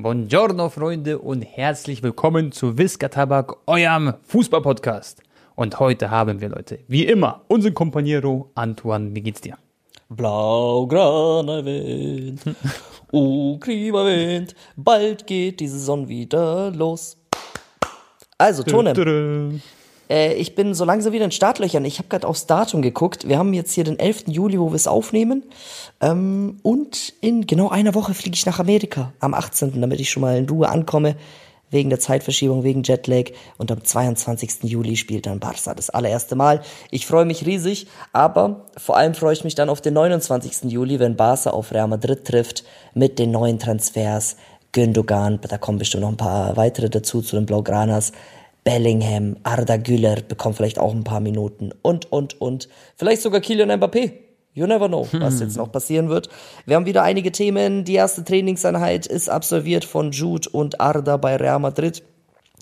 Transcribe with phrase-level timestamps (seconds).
[0.00, 5.24] Buongiorno, Freunde, und herzlich willkommen zu Wiska Tabak, eurem Fußballpodcast.
[5.56, 9.12] Und heute haben wir, Leute, wie immer, unseren Kompaniero Antoine.
[9.16, 9.58] Wie geht's dir?
[10.08, 12.42] Blaugraner Wind,
[13.12, 17.16] ukriber Wind, bald geht die Saison wieder los.
[18.38, 19.60] Also, Tonem,
[20.08, 21.84] äh, ich bin so langsam wieder in Startlöchern.
[21.84, 23.28] Ich habe gerade aufs Datum geguckt.
[23.28, 24.24] Wir haben jetzt hier den 11.
[24.28, 25.42] Juli, wo wir es aufnehmen.
[26.00, 30.22] Ähm, und in genau einer Woche fliege ich nach Amerika, am 18., damit ich schon
[30.22, 31.16] mal in Ruhe ankomme
[31.70, 33.30] wegen der Zeitverschiebung, wegen Jetlag.
[33.58, 34.64] Und am 22.
[34.64, 36.62] Juli spielt dann Barca das allererste Mal.
[36.90, 40.70] Ich freue mich riesig, aber vor allem freue ich mich dann auf den 29.
[40.70, 42.64] Juli, wenn Barca auf Real Madrid trifft
[42.94, 44.36] mit den neuen Transfers.
[44.72, 48.12] Gündogan, da kommen bestimmt noch ein paar weitere dazu zu den Blaugranas.
[48.68, 52.68] Bellingham, Arda Güler bekommt vielleicht auch ein paar Minuten und, und, und.
[52.96, 54.12] Vielleicht sogar Kylian Mbappé.
[54.52, 56.28] You never know, was jetzt noch passieren wird.
[56.66, 57.84] Wir haben wieder einige Themen.
[57.84, 62.02] Die erste Trainingseinheit ist absolviert von Jude und Arda bei Real Madrid.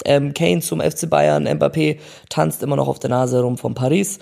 [0.04, 1.98] Ähm, Kane zum FC Bayern, Mbappé
[2.28, 4.20] tanzt immer noch auf der Nase rum von Paris.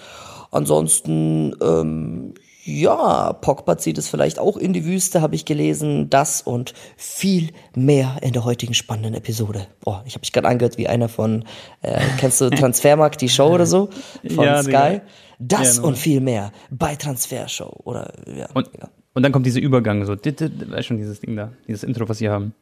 [0.53, 2.33] Ansonsten, ähm,
[2.65, 6.09] ja, Pogba zieht es vielleicht auch in die Wüste, habe ich gelesen.
[6.09, 9.67] Das und viel mehr in der heutigen spannenden Episode.
[9.85, 11.45] Oh, ich habe mich gerade angehört wie einer von,
[11.83, 13.91] äh, kennst du Transfermarkt, die Show oder so?
[14.35, 14.71] Von Ja, Sky.
[14.71, 15.01] Digga.
[15.39, 15.89] Das Ja, nur.
[15.89, 17.81] und viel mehr bei Transfershow.
[17.85, 18.49] Oder, ja.
[18.55, 18.89] Und, ja.
[19.13, 22.33] und dann kommt dieser Übergang, so, weißt schon, dieses Ding da, dieses Intro, was wir
[22.33, 22.55] haben.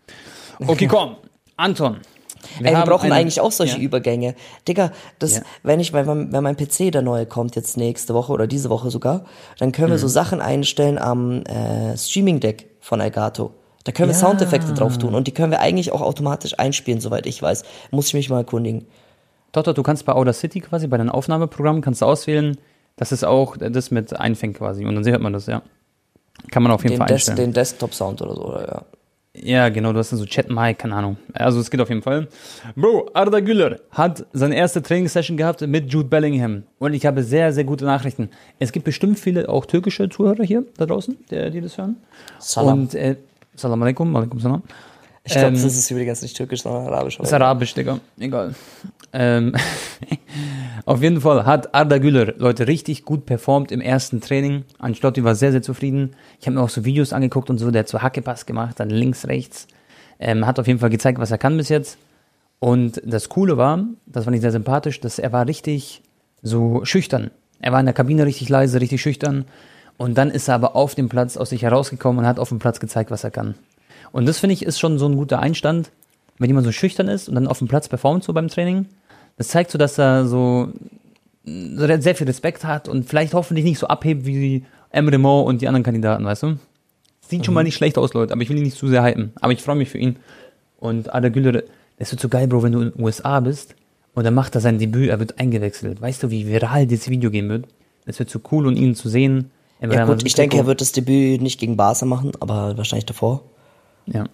[0.67, 1.17] Okay, komm,
[1.57, 1.99] Anton.
[2.61, 3.83] Ey, wir brauchen eine- eigentlich auch solche Ja.
[3.83, 4.35] Übergänge.
[4.69, 5.43] Digga, das, Ja.
[5.63, 8.71] wenn ich, wenn, mein- wenn mein PC der neue kommt, jetzt nächste Woche oder diese
[8.71, 9.25] Woche sogar,
[9.59, 10.01] dann können wir Mhm.
[10.01, 13.53] so Sachen einstellen am äh, Streaming-Deck von Elgato.
[13.85, 14.21] Da können wir Ja.
[14.21, 17.65] Soundeffekte drauf tun und die können wir eigentlich auch automatisch einspielen, soweit ich weiß.
[17.91, 18.87] Muss ich mich mal erkundigen.
[19.53, 22.57] Doch, doch, du kannst bei Audacity quasi, bei den Aufnahmeprogrammen, kannst du auswählen,
[22.97, 24.85] dass es auch das mit einfängt quasi.
[24.85, 25.63] Und dann hört man das, ja.
[26.51, 27.51] Kann man auf jeden Den, Fall Des einstellen.
[27.51, 28.83] den Desktop-Sound oder so, oder, ja.
[29.35, 31.17] Ja, genau, du hast dann so Chat-Mic, keine Ahnung.
[31.33, 32.29] Also es geht auf jeden Fall.
[32.77, 36.65] Bro, Arda Güler hat seine erste Trainingssession gehabt mit Jude Bellingham.
[36.79, 38.29] Und ich habe sehr, sehr gute Nachrichten.
[38.59, 41.97] Es gibt bestimmt viele auch türkische Zuhörer hier da draußen, die, die das hören.
[42.39, 42.83] Salam.
[42.83, 43.17] Und, äh,
[43.55, 44.63] Salam alaikum, alaikum salam.
[45.25, 47.17] Ich glaube, ähm, das ist übrigens nicht türkisch, sondern arabisch.
[47.19, 48.01] Das ist arabisch, Digga.
[48.19, 48.55] Egal.
[49.13, 49.55] Ähm,
[50.85, 54.65] auf jeden Fall hat Arda Güler, Leute, richtig gut performt im ersten Training.
[54.79, 56.17] Ancelotti war sehr, sehr zufrieden.
[56.41, 57.71] Ich habe mir auch so Videos angeguckt und so.
[57.71, 59.69] Der hat so Hackepass gemacht, dann links, rechts.
[60.19, 61.99] Ähm, hat auf jeden Fall gezeigt, was er kann bis jetzt.
[62.59, 66.03] Und das Coole war, das fand ich sehr sympathisch, dass er war richtig
[66.43, 67.31] so schüchtern.
[67.61, 69.45] Er war in der Kabine richtig leise, richtig schüchtern.
[69.97, 72.59] Und dann ist er aber auf dem Platz aus sich herausgekommen und hat auf dem
[72.59, 73.55] Platz gezeigt, was er kann.
[74.13, 75.91] Und das finde ich ist schon so ein guter Einstand,
[76.39, 78.87] wenn jemand so schüchtern ist und dann auf dem Platz performt so beim Training.
[79.37, 80.69] Das zeigt so, dass er so,
[81.45, 85.69] sehr viel Respekt hat und vielleicht hoffentlich nicht so abhebt wie Emre Mo und die
[85.69, 86.59] anderen Kandidaten, weißt du?
[87.29, 89.33] Sieht schon mal nicht schlecht aus, Leute, aber ich will ihn nicht zu sehr hypen.
[89.41, 90.17] Aber ich freue mich für ihn.
[90.79, 91.63] Und Ada Güler,
[91.99, 93.75] das wird so geil, Bro, wenn du in den USA bist
[94.15, 96.01] und dann macht er sein Debüt, er wird eingewechselt.
[96.01, 97.67] Weißt du, wie viral dieses Video gehen wird?
[98.05, 99.51] Es wird so cool und ihn zu sehen.
[99.81, 103.43] Ja gut, ich denke, er wird das Debüt nicht gegen Barca machen, aber wahrscheinlich davor.
[104.07, 104.25] Ja.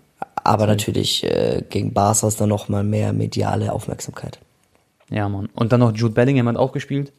[0.44, 4.38] Aber natürlich äh, gegen Barca ist dann noch mal mehr mediale Aufmerksamkeit.
[5.10, 5.48] Ja, Mann.
[5.54, 7.12] Und dann noch Jude Bellingham hat auch gespielt.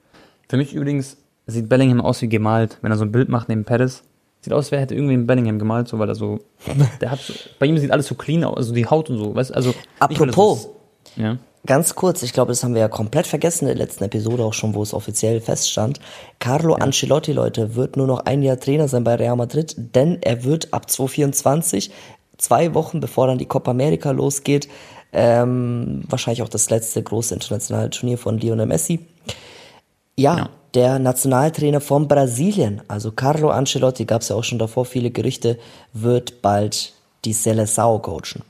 [0.48, 1.18] Für mich übrigens
[1.48, 4.04] sieht Bellingham aus wie gemalt, wenn er so ein Bild macht neben Perez.
[4.42, 6.40] Sieht aus, wer hätte irgendwie einen Bellingham gemalt, so, weil er so,
[7.02, 9.36] der hat so, bei ihm sieht alles so clean aus, also die Haut und so,
[9.36, 9.74] weißt, also.
[10.00, 10.70] Apropos, ist-
[11.18, 11.38] ja.
[11.66, 14.54] Ganz kurz, ich glaube, das haben wir ja komplett vergessen in der letzten Episode auch
[14.54, 16.00] schon, wo es offiziell feststand.
[16.40, 20.46] Carlo Ancelotti, Leute, wird nur noch ein Jahr Trainer sein bei Real Madrid, denn er
[20.46, 21.92] wird ab 2024,
[22.40, 24.68] zwei Wochen bevor dann die Copa America losgeht,
[25.14, 29.00] ähm, wahrscheinlich auch das letzte große internationale Turnier von Lionel Messi.
[30.18, 30.50] Ja, Ja.
[30.74, 35.58] der Nationaltrainer von Brasilien, also Carlo Ancelotti, gab es ja auch schon davor viele Gerüchte,
[35.94, 36.94] wird bald
[37.26, 38.44] die Seleção coachen.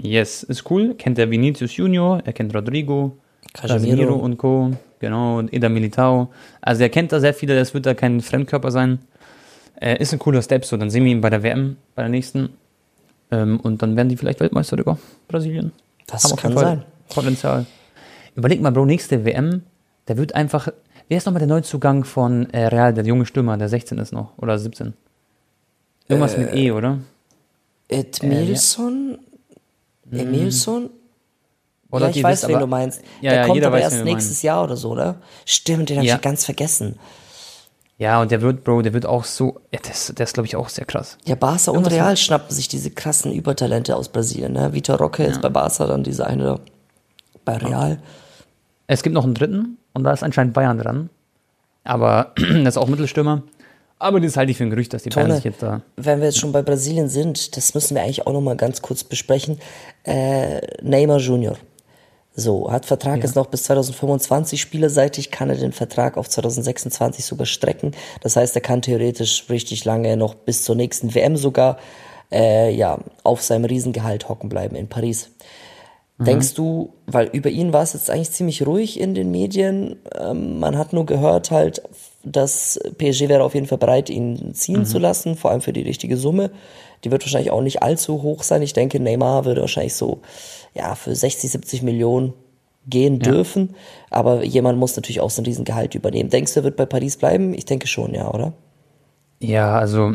[0.00, 0.94] Yes, ist cool.
[0.94, 3.16] Kennt er Vinicius Junior, er kennt Rodrigo,
[3.52, 4.14] Casemiro.
[4.14, 4.70] Und Co.
[5.00, 6.28] Genau, und Eda Militao.
[6.60, 8.98] Also er kennt da sehr viele, das wird da kein Fremdkörper sein.
[9.80, 10.76] Äh, ist ein cooler Step, so.
[10.76, 12.50] Dann sehen wir ihn bei der WM, bei der nächsten.
[13.30, 14.98] Ähm, und dann werden die vielleicht Weltmeister, Digga.
[15.28, 15.72] Brasilien.
[16.06, 16.84] Das Haben kann sein.
[17.08, 17.66] Potenzial.
[18.34, 19.62] Überleg mal, Bro, nächste WM,
[20.08, 20.68] der wird einfach.
[21.08, 24.36] Wer ist nochmal der Neuzugang von äh, Real, der junge Stürmer, der 16 ist noch?
[24.38, 24.92] Oder 17?
[26.08, 26.98] Irgendwas mit Äh, E, oder?
[27.88, 29.18] Edmilson?
[30.10, 30.90] Emilson?
[31.90, 33.00] Oder ja, ich weiß, wisst wen aber- du meinst.
[33.22, 35.16] Ja, der ja, kommt jeder aber weiß, erst nächstes Jahr oder so, oder?
[35.46, 36.14] Stimmt, den habe Ja.
[36.16, 36.98] ich ja ganz vergessen.
[37.98, 39.60] Ja, und der wird, Bro, der wird auch so.
[39.72, 41.18] Ja, das, der ist, glaube ich, auch sehr krass.
[41.26, 44.52] Ja, Barca und Real schnappen sich diese krassen Übertalente aus Brasilien.
[44.52, 44.72] Ne?
[44.72, 46.60] Vitor Roque jetzt bei Barca, dann dieser eine
[47.44, 47.98] bei Real.
[48.86, 51.10] Es gibt noch einen dritten und da ist anscheinend Bayern dran.
[51.82, 53.42] Aber das ist auch Mittelstürmer.
[53.98, 55.82] Aber das halte ich für ein Gerücht, dass die Bayern Tone, sich jetzt da.
[55.96, 58.80] wenn wir jetzt schon bei Brasilien sind, das müssen wir eigentlich auch noch mal ganz
[58.80, 59.58] kurz besprechen.
[60.04, 61.56] Äh, Neymar Junior.
[62.40, 63.24] So, hat Vertrag Ja.
[63.24, 67.90] jetzt noch bis 2025 spielerseitig, kann er den Vertrag auf 2026 sogar strecken.
[68.20, 71.78] Das heißt, er kann theoretisch richtig lange noch bis zur nächsten WM sogar
[72.30, 75.30] äh, ja, auf seinem Riesengehalt hocken bleiben in Paris.
[76.20, 80.58] Denkst du, weil über ihn war es jetzt eigentlich ziemlich ruhig in den Medien, ähm,
[80.58, 81.80] man hat nur gehört halt,
[82.24, 85.82] dass PSG wäre auf jeden Fall bereit, ihn ziehen zu lassen, vor allem für die
[85.82, 86.50] richtige Summe.
[87.04, 88.62] Die wird wahrscheinlich auch nicht allzu hoch sein.
[88.62, 90.18] Ich denke, Neymar würde wahrscheinlich so,
[90.74, 92.32] ja, für 60, 70 Millionen
[92.86, 93.74] gehen dürfen.
[94.10, 96.30] Aber jemand muss natürlich auch so ein Riesengehalt übernehmen.
[96.30, 97.52] Denkst du, er wird bei Paris bleiben?
[97.54, 98.52] Ich denke schon, ja, oder?
[99.40, 100.14] Ja, also.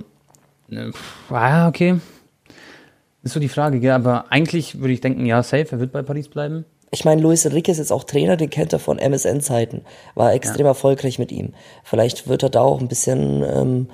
[0.72, 0.92] äh,
[1.30, 1.96] Ah, okay.
[3.22, 3.92] Ist so die Frage, gell?
[3.92, 6.66] aber eigentlich würde ich denken, ja, safe, er wird bei Paris bleiben.
[6.92, 9.82] Ich meine, Luis Enrique ist jetzt auch Trainer, den kennt er von MSN-Zeiten.
[10.14, 11.54] War extrem erfolgreich mit ihm.
[11.84, 13.88] Vielleicht wird er da auch ein bisschen, ähm,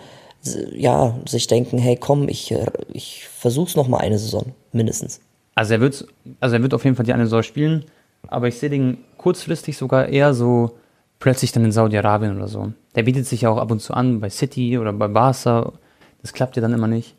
[0.76, 5.22] ja, sich denken, hey, komm, ich, äh, ich versuch's noch mal eine Saison, mindestens.
[5.60, 6.08] Also er wird,
[6.40, 7.84] also er wird auf jeden Fall die eine Saison spielen,
[8.30, 10.78] aber ich sehe den kurzfristig sogar eher so
[11.20, 12.72] plötzlich dann in Saudi-Arabien oder so.
[12.96, 15.74] Der bietet sich ja auch ab und zu an bei City oder bei Barca.
[16.22, 17.14] Das klappt ja dann immer nicht.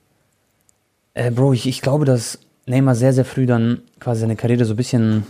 [1.13, 4.73] Äh, Bro, ich, ich glaube, dass Neymar sehr, sehr früh dann quasi seine Karriere so
[4.73, 5.27] ein bisschen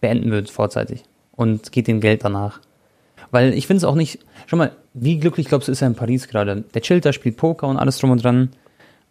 [0.00, 1.02] beenden wird, vorzeitig.
[1.32, 2.60] Und geht dem Geld danach.
[3.32, 5.96] Weil ich finde es auch nicht, schau mal, wie glücklich glaubst du, ist er in
[5.96, 6.62] Paris gerade?
[6.74, 8.50] Der chillt da, spielt Poker und alles drum und dran.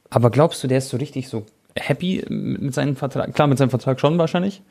[0.10, 1.46] Aber glaubst du, der ist so richtig so
[1.78, 3.34] happy mit seinem Vertrag?
[3.34, 4.62] Klar, mit seinem Vertrag schon wahrscheinlich.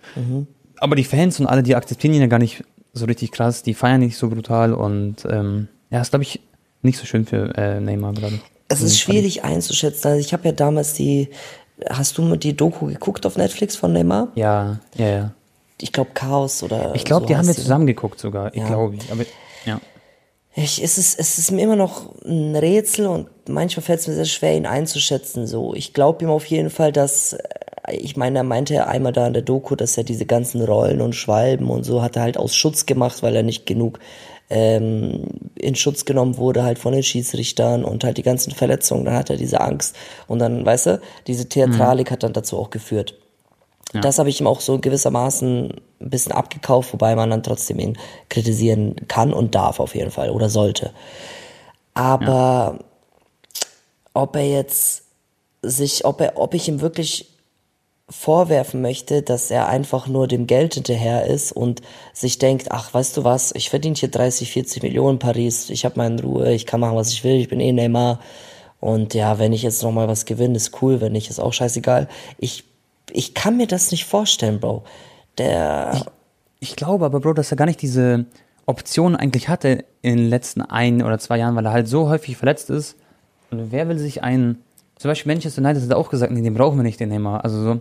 [0.78, 3.74] Aber die Fans und alle, die akzeptieren ihn ja gar nicht so richtig krass, die
[3.74, 6.40] feiern nicht so brutal und ähm, ja, ist glaube ich
[6.82, 8.40] nicht so schön für äh, Neymar gerade.
[8.68, 10.08] Es ist schwierig einzuschätzen.
[10.08, 11.28] Also ich habe ja damals die,
[11.88, 14.28] hast du die Doku geguckt auf Netflix von Neymar?
[14.34, 15.30] Ja, ja, ja.
[15.80, 18.52] Ich glaube Chaos oder Ich glaube, so die haben wir zusammen geguckt sogar.
[18.54, 18.66] Ich Ja.
[18.68, 19.24] glaube, aber
[19.66, 19.80] ja.
[20.54, 24.14] Ich, es, ist, es ist mir immer noch ein Rätsel und manchmal fällt es mir
[24.14, 25.46] sehr schwer, ihn einzuschätzen.
[25.46, 29.12] So, ich glaube ihm auf jeden Fall, dass, äh, ich meine, er meinte ja einmal
[29.12, 32.22] da in der Doku, dass er diese ganzen Rollen und Schwalben und so hat er
[32.22, 34.00] halt aus Schutz gemacht, weil er nicht genug
[34.50, 39.04] ähm, in Schutz genommen wurde halt von den Schiedsrichtern und halt die ganzen Verletzungen.
[39.04, 39.96] Dann hat er diese Angst
[40.26, 43.14] und dann, weißt du, diese Theatralik hat dann dazu auch geführt.
[43.92, 47.98] Das habe ich ihm auch so gewissermaßen ein bisschen abgekauft, wobei man dann trotzdem ihn
[48.28, 50.92] kritisieren kann und darf auf jeden Fall oder sollte.
[51.94, 52.78] Aber
[54.14, 55.04] ob er jetzt
[55.62, 57.30] sich, ob er, ob ich ihm wirklich
[58.08, 61.80] vorwerfen möchte, dass er einfach nur dem Geld hinterher ist und
[62.12, 65.84] sich denkt, ach, weißt du was, ich verdiene hier 30, 40 Millionen in Paris, ich
[65.84, 68.18] habe meine Ruhe, ich kann machen, was ich will, ich bin eh Neymar
[68.80, 71.52] und ja, wenn ich jetzt noch mal was gewinne, ist cool, wenn nicht, ist auch
[71.52, 72.08] scheißegal.
[72.38, 72.64] Ich,
[73.12, 74.84] ich kann mir das nicht vorstellen, Bro.
[75.38, 76.06] Der,
[76.60, 78.26] Ich glaube aber, Bro, dass er gar nicht diese
[78.66, 82.36] Option eigentlich hatte in den letzten ein oder zwei Jahren, weil er halt so häufig
[82.36, 82.96] verletzt ist.
[83.50, 84.58] Und wer will sich einen,
[84.96, 87.44] zum Beispiel Manchester United hat auch gesagt, nee, den brauchen wir nicht, den Neymar.
[87.44, 87.80] Also so,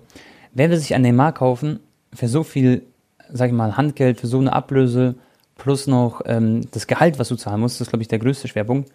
[0.54, 1.80] wer will sich einen Neymar kaufen
[2.14, 2.84] für so viel,
[3.32, 5.16] sag ich mal, Handgeld, für so eine Ablöse,
[5.58, 8.48] plus noch ähm, das Gehalt, was du zahlen musst, das ist, glaube ich, der größte
[8.48, 8.90] Schwerpunkt.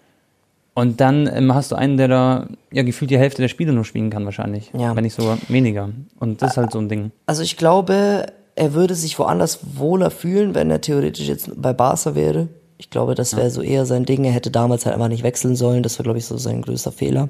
[0.74, 3.84] Und dann ähm, hast du einen, der da ja gefühlt die Hälfte der Spiele nur
[3.84, 4.70] spielen kann, wahrscheinlich.
[4.76, 4.94] Ja.
[4.96, 5.90] Wenn nicht sogar weniger.
[6.18, 7.12] Und das ist halt so ein Ding.
[7.26, 8.26] also ich glaube,
[8.56, 12.48] er würde sich woanders wohler fühlen, wenn er theoretisch jetzt bei Barca wäre.
[12.76, 14.24] Ich glaube, das wäre so eher sein Ding.
[14.24, 15.82] Er hätte damals halt einfach nicht wechseln sollen.
[15.82, 17.28] Das war, glaube ich, so sein größter Fehler.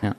[0.00, 0.14] Ja.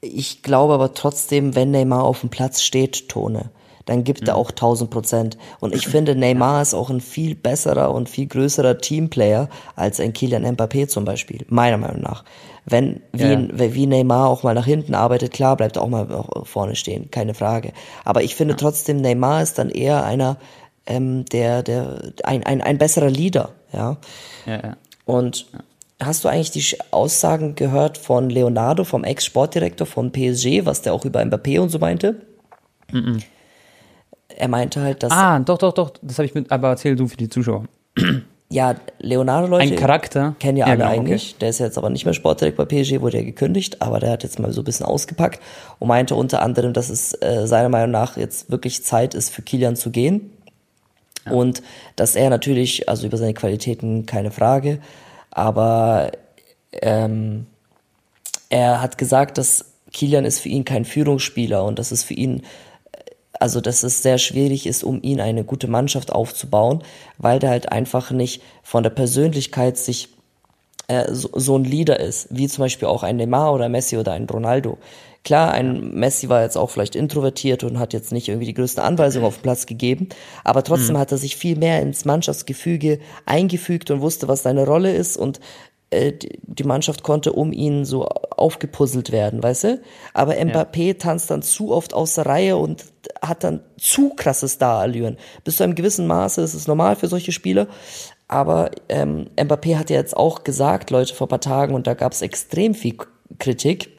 [0.00, 3.50] Ich glaube aber trotzdem, wenn Neymar auf dem Platz steht, Tone,
[3.88, 5.38] dann gibt er auch 1000 Prozent.
[5.60, 10.12] Und ich finde, Neymar ist auch ein viel besserer und viel größerer Teamplayer als ein
[10.12, 12.24] Kylian Mbappé zum Beispiel, meiner Meinung nach.
[12.66, 13.48] Wenn, wie, Ja.
[13.74, 16.06] wie Neymar auch mal nach hinten arbeitet, klar, bleibt er auch mal
[16.42, 17.72] vorne stehen, keine Frage.
[18.04, 20.36] Aber ich finde trotzdem, Neymar ist dann eher einer,
[20.86, 23.96] ähm, der, der, ein, ein, ein besserer Leader, ja.
[24.44, 24.76] Ja, ja.
[25.06, 25.46] Und
[25.98, 31.06] hast du eigentlich die Aussagen gehört von Leonardo, vom Ex-Sportdirektor von PSG, was der auch
[31.06, 32.20] über Mbappé und so meinte?
[34.38, 35.92] Er meinte halt, dass, Ah, doch, doch, doch.
[36.00, 37.64] Das habe ich mit, aber erzähl du für die Zuschauer.
[38.48, 40.36] ja, Leonardo, Leute, Ein Charakter.
[40.38, 41.36] kennen ja, Ja, alle genau, eigentlich.
[41.38, 44.22] Der ist jetzt aber nicht mehr Sportdirektor bei PSG, wurde ja gekündigt, aber der hat
[44.22, 45.40] jetzt mal so ein bisschen ausgepackt
[45.80, 49.42] und meinte unter anderem, dass es äh, seiner Meinung nach jetzt wirklich Zeit ist, für
[49.42, 50.30] Kilian zu gehen.
[51.28, 51.62] Und
[51.96, 54.78] dass er natürlich, also über seine Qualitäten keine Frage,
[55.30, 56.12] aber
[56.72, 57.44] ähm,
[58.48, 62.42] er hat gesagt, dass Kilian ist für ihn kein Führungsspieler und dass es für ihn,
[63.32, 66.82] also dass es sehr schwierig ist, um ihn eine gute Mannschaft aufzubauen,
[67.18, 70.08] weil der halt einfach nicht von der Persönlichkeit sich
[70.88, 74.12] äh, so, so ein Leader ist, wie zum Beispiel auch ein Neymar oder Messi oder
[74.12, 74.78] ein Ronaldo.
[75.24, 78.82] Klar, ein Messi war jetzt auch vielleicht introvertiert und hat jetzt nicht irgendwie die größten
[78.82, 80.08] Anweisungen auf den Platz gegeben,
[80.44, 84.94] aber trotzdem hat er sich viel mehr ins Mannschaftsgefüge eingefügt und wusste, was seine Rolle
[84.94, 85.40] ist und
[85.90, 89.80] äh, die Mannschaft konnte um ihn so aufgepuzzelt werden, weißt du?
[90.12, 90.94] Aber Mbappé ja.
[90.94, 92.84] tanzt dann zu oft aus der Reihe und
[93.22, 95.16] hat dann zu krasse Starallüren.
[95.44, 97.68] Bis zu einem gewissen Maße ist es normal für solche Spieler.
[98.28, 102.12] Aber ähm, Mbappé hat ja jetzt auch gesagt, Leute, vor paar Tagen, und da gab
[102.12, 102.96] es extrem viel
[103.38, 103.90] Kritik.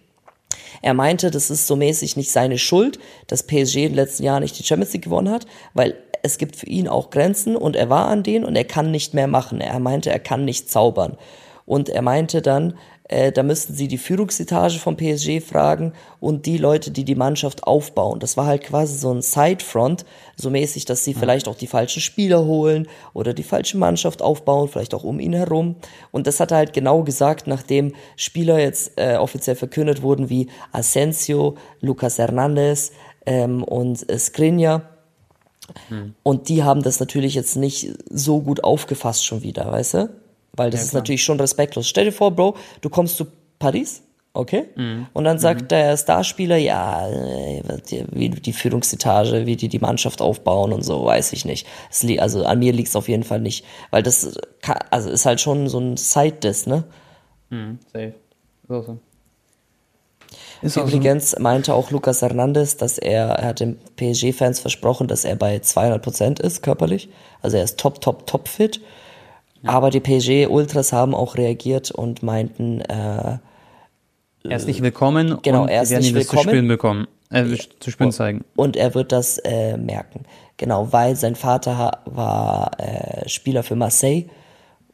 [0.82, 4.58] Er meinte, das ist so mäßig nicht seine Schuld, dass PSG den letzten Jahren nicht
[4.58, 8.08] die Champions League gewonnen hat, weil es gibt für ihn auch Grenzen und er war
[8.08, 9.62] an denen und er kann nicht mehr machen.
[9.62, 11.18] Er meinte, er kann nicht zaubern.
[11.70, 12.74] Und er meinte dann,
[13.04, 17.64] äh, da müssten sie die Führungsetage vom PSG fragen und die Leute, die die Mannschaft
[17.64, 18.20] aufbauen.
[18.20, 20.04] Das war halt quasi so ein Sidefront,
[20.36, 24.68] so mäßig, dass sie vielleicht auch die falschen Spieler holen oder die falsche Mannschaft aufbauen,
[24.68, 25.76] vielleicht auch um ihn herum.
[26.10, 30.50] Und das hat er halt genau gesagt, nachdem Spieler jetzt äh, offiziell verkündet wurden wie
[30.72, 32.94] Asensio, Lucas Hernandez
[33.28, 34.90] ähm, und äh, Skriniar.
[35.90, 36.16] Hm.
[36.24, 40.10] Und die haben das natürlich jetzt nicht so gut aufgefasst schon wieder, weißt du?
[40.54, 41.88] Weil das ja, ist natürlich schon respektlos.
[41.88, 43.28] Stell dir vor, Bro, du kommst zu
[43.60, 44.02] Paris,
[44.34, 44.66] okay?
[44.76, 45.08] Mhm.
[45.14, 45.68] Und dann sagt mhm.
[45.70, 47.62] der Starspieler, ja, äh,
[48.12, 51.68] wie die Führungsetage, wie die die Mannschaft aufbauen und so, weiß ich nicht.
[52.20, 53.66] also an mir liegt es auf jeden Fall nicht.
[53.92, 54.38] Weil das
[54.90, 56.84] also ist halt schon so ein Side-Diss, ne?
[57.50, 58.14] Mhm, safe.
[58.68, 59.00] So, so.
[60.62, 61.42] Ist Übrigens so.
[61.42, 66.02] meinte auch Lucas Hernandez, dass er, er hat den PSG-Fans versprochen, dass er bei 200
[66.02, 67.10] Prozent ist, körperlich.
[67.42, 68.82] Also er ist top, top, top fit.
[69.64, 73.38] Aber die PSG-Ultras haben auch reagiert und meinten, äh,
[74.44, 76.44] er ist nicht willkommen genau, und er ist nicht willkommen.
[76.44, 78.46] zu spüren bekommen, äh, zu spüren zeigen.
[78.56, 80.24] Und er wird das äh, merken.
[80.58, 84.26] Genau, weil sein Vater war äh, Spieler für Marseille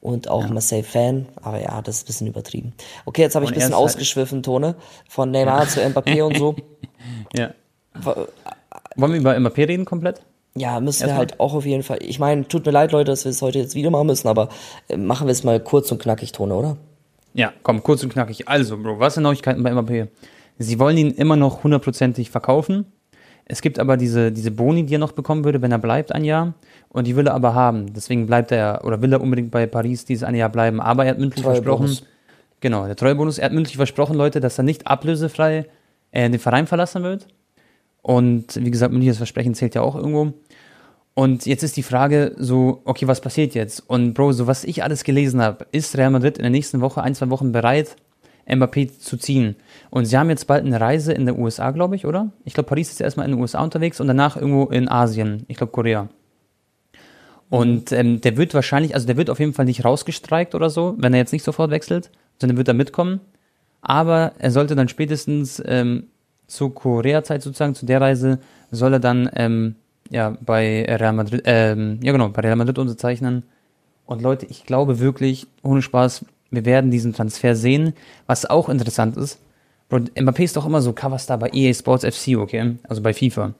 [0.01, 0.53] und auch ja.
[0.53, 1.27] Marseille-Fan.
[1.41, 2.73] Aber ja, das ist ein bisschen übertrieben.
[3.05, 4.75] Okay, jetzt habe ich ein bisschen halt ausgeschwiffen, Tone.
[5.09, 5.67] Von Neymar ja.
[5.67, 6.55] zu Mbappé und so.
[7.33, 7.51] ja.
[8.95, 10.21] Wollen wir über Mbappé reden komplett?
[10.57, 11.09] Ja, müssen Erstmal.
[11.09, 11.99] wir halt auch auf jeden Fall.
[12.01, 14.47] Ich meine, tut mir leid, Leute, dass wir es heute jetzt wieder machen müssen, aber
[14.87, 16.77] äh, machen wir es mal kurz und knackig, Tone, oder?
[17.33, 18.47] Ja, komm, kurz und knackig.
[18.47, 20.07] Also, Bro, was sind Neuigkeiten bei MAP?
[20.57, 22.85] Sie wollen ihn immer noch hundertprozentig verkaufen.
[23.43, 26.23] Es gibt aber diese, diese Boni, die er noch bekommen würde, wenn er bleibt ein
[26.23, 26.53] Jahr.
[26.87, 27.93] Und die will er aber haben.
[27.93, 30.79] Deswegen bleibt er, oder will er unbedingt bei Paris dieses eine Jahr bleiben.
[30.79, 31.97] Aber er hat mündlich versprochen.
[32.61, 33.37] Genau, der Treuebonus.
[33.37, 35.65] Er hat mündlich versprochen, Leute, dass er nicht ablösefrei
[36.11, 37.27] äh, den Verein verlassen wird.
[38.01, 40.33] Und wie gesagt, mündliches Versprechen zählt ja auch irgendwo.
[41.15, 43.79] Und jetzt ist die Frage so, okay, was passiert jetzt?
[43.87, 47.01] Und Bro, so was ich alles gelesen habe, ist Real Madrid in der nächsten Woche,
[47.01, 47.95] ein, zwei Wochen bereit,
[48.45, 49.55] Mbappé zu ziehen.
[49.89, 52.31] Und sie haben jetzt bald eine Reise in der USA, glaube ich, oder?
[52.43, 55.45] Ich glaube, Paris ist erstmal in den USA unterwegs und danach irgendwo in Asien.
[55.47, 56.09] Ich glaube, Korea.
[57.49, 60.95] Und ähm, der wird wahrscheinlich, also der wird auf jeden Fall nicht rausgestreikt oder so,
[60.97, 63.21] wenn er jetzt nicht sofort wechselt, sondern wird er mitkommen.
[63.81, 66.07] Aber er sollte dann spätestens ähm,
[66.47, 69.75] zur Korea-Zeit sozusagen, zu der Reise, soll er dann ähm,
[70.09, 73.43] ja, bei Real Madrid, ähm, ja genau, bei Real Madrid unterzeichnen.
[74.05, 77.93] Und Leute, ich glaube wirklich, ohne Spaß, wir werden diesen Transfer sehen.
[78.27, 79.39] Was auch interessant ist,
[79.89, 82.77] Bro, Mbappé ist doch immer so Coverstar bei EA Sports FC, okay?
[82.87, 83.53] Also bei FIFA.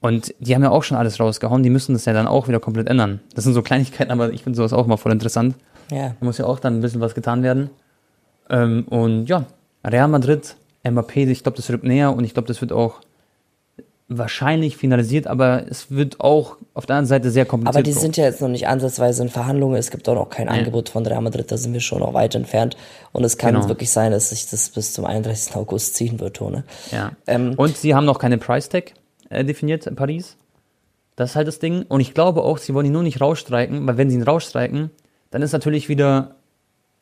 [0.00, 2.60] Und die haben ja auch schon alles rausgehauen, die müssen das ja dann auch wieder
[2.60, 3.20] komplett ändern.
[3.34, 5.56] Das sind so Kleinigkeiten, aber ich finde sowas auch immer voll interessant.
[5.90, 6.14] Ja.
[6.20, 7.70] Da muss ja auch dann ein bisschen was getan werden.
[8.50, 9.46] Ähm, und ja,
[9.84, 13.00] Real Madrid, Mbappé, ich glaube, das rückt näher und ich glaube, das wird auch
[14.08, 17.74] wahrscheinlich finalisiert, aber es wird auch auf der anderen Seite sehr kompliziert.
[17.74, 19.76] Aber die sind ja jetzt noch nicht ansatzweise in Verhandlungen.
[19.76, 20.52] Es gibt auch noch kein ja.
[20.52, 22.76] Angebot von Real Madrid, da sind wir schon noch weit entfernt.
[23.12, 23.68] Und es kann genau.
[23.68, 25.56] wirklich sein, dass sich das bis zum 31.
[25.56, 26.64] August ziehen wird, Tone.
[26.92, 27.12] Ja.
[27.26, 28.92] Ähm, und sie haben noch keine Price Tag
[29.28, 30.36] äh, definiert in Paris.
[31.16, 31.82] Das ist halt das Ding.
[31.88, 34.90] Und ich glaube auch, sie wollen ihn nur nicht rausstreiken, weil wenn sie ihn rausstreiken,
[35.30, 36.36] dann ist natürlich wieder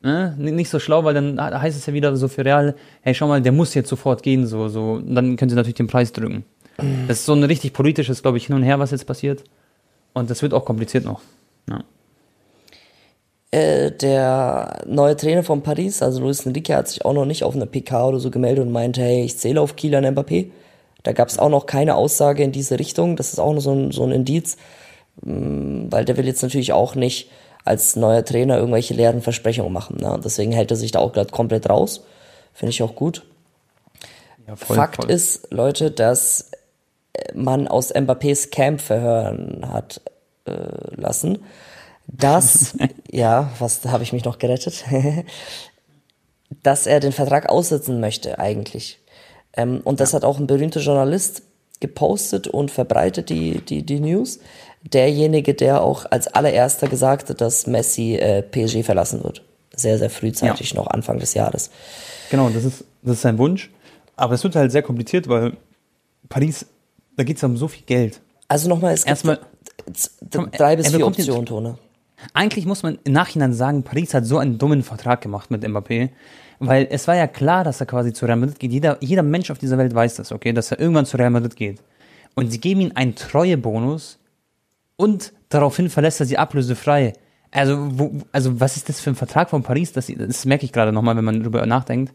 [0.03, 3.27] äh, nicht so schlau, weil dann heißt es ja wieder so für Real, hey, schau
[3.27, 4.93] mal, der muss jetzt sofort gehen, so, so.
[4.93, 6.45] Und dann können sie natürlich den Preis drücken.
[6.77, 9.45] Das ist so ein richtig politisches, glaube ich, hin und her, was jetzt passiert.
[10.13, 11.21] Und das wird auch kompliziert noch.
[11.69, 11.85] Ja.
[13.51, 17.55] Äh, der neue Trainer von Paris, also Luis Enrique, hat sich auch noch nicht auf
[17.55, 20.51] eine PK oder so gemeldet und meinte, hey, ich zähle auf Kielan Mbappé.
[21.05, 23.17] Da gab es auch noch keine Aussage in diese Richtung.
[23.17, 24.57] Das ist auch noch so ein, so ein Indiz,
[25.23, 27.31] mm, weil der will jetzt natürlich auch nicht
[27.65, 29.99] als neuer Trainer irgendwelche leeren Versprechungen machen.
[30.01, 30.21] Ne?
[30.23, 32.05] Deswegen hält er sich da auch gerade komplett raus.
[32.53, 33.25] Finde ich auch gut.
[34.47, 35.11] Ja, voll, Fakt voll.
[35.11, 36.51] ist, Leute, dass
[37.35, 40.01] man aus Mbappés Camp verhören hat
[40.47, 40.53] äh,
[40.97, 41.39] lassen,
[42.07, 42.77] dass,
[43.11, 44.85] ja, was habe ich mich noch gerettet,
[46.63, 49.01] dass er den Vertrag aussetzen möchte eigentlich.
[49.57, 50.17] Ähm, und das ja.
[50.17, 51.43] hat auch ein berühmter Journalist
[51.81, 54.41] gepostet und verbreitet die, die, die News.
[54.83, 59.43] Derjenige, der auch als allererster gesagt hat, dass Messi äh, PSG verlassen wird.
[59.75, 60.77] Sehr, sehr frühzeitig, ja.
[60.77, 61.71] noch Anfang des Jahres.
[62.31, 63.71] Genau, das ist, das ist sein Wunsch.
[64.17, 65.57] Aber es wird halt sehr kompliziert, weil
[66.29, 66.67] Paris
[67.17, 68.21] da geht es um so viel Geld.
[68.49, 69.41] Also nochmal, es Erstmal,
[69.87, 71.79] gibt drei bis vier Optionen, Tone.
[72.33, 76.11] Eigentlich muss man im Nachhinein sagen, Paris hat so einen dummen Vertrag gemacht mit Mbappé,
[76.59, 78.73] weil es war ja klar, dass er quasi zu Real Madrid geht.
[78.73, 81.57] Jeder, jeder Mensch auf dieser Welt weiß das, okay, dass er irgendwann zu Real Madrid
[81.57, 81.83] geht.
[82.35, 84.19] Und sie geben ihm einen Treuebonus
[84.97, 87.13] und daraufhin verlässt er sie ablösefrei.
[87.51, 89.93] Also, wo, also was ist das für ein Vertrag von Paris?
[89.93, 92.13] Das, das merke ich gerade nochmal, wenn man darüber nachdenkt.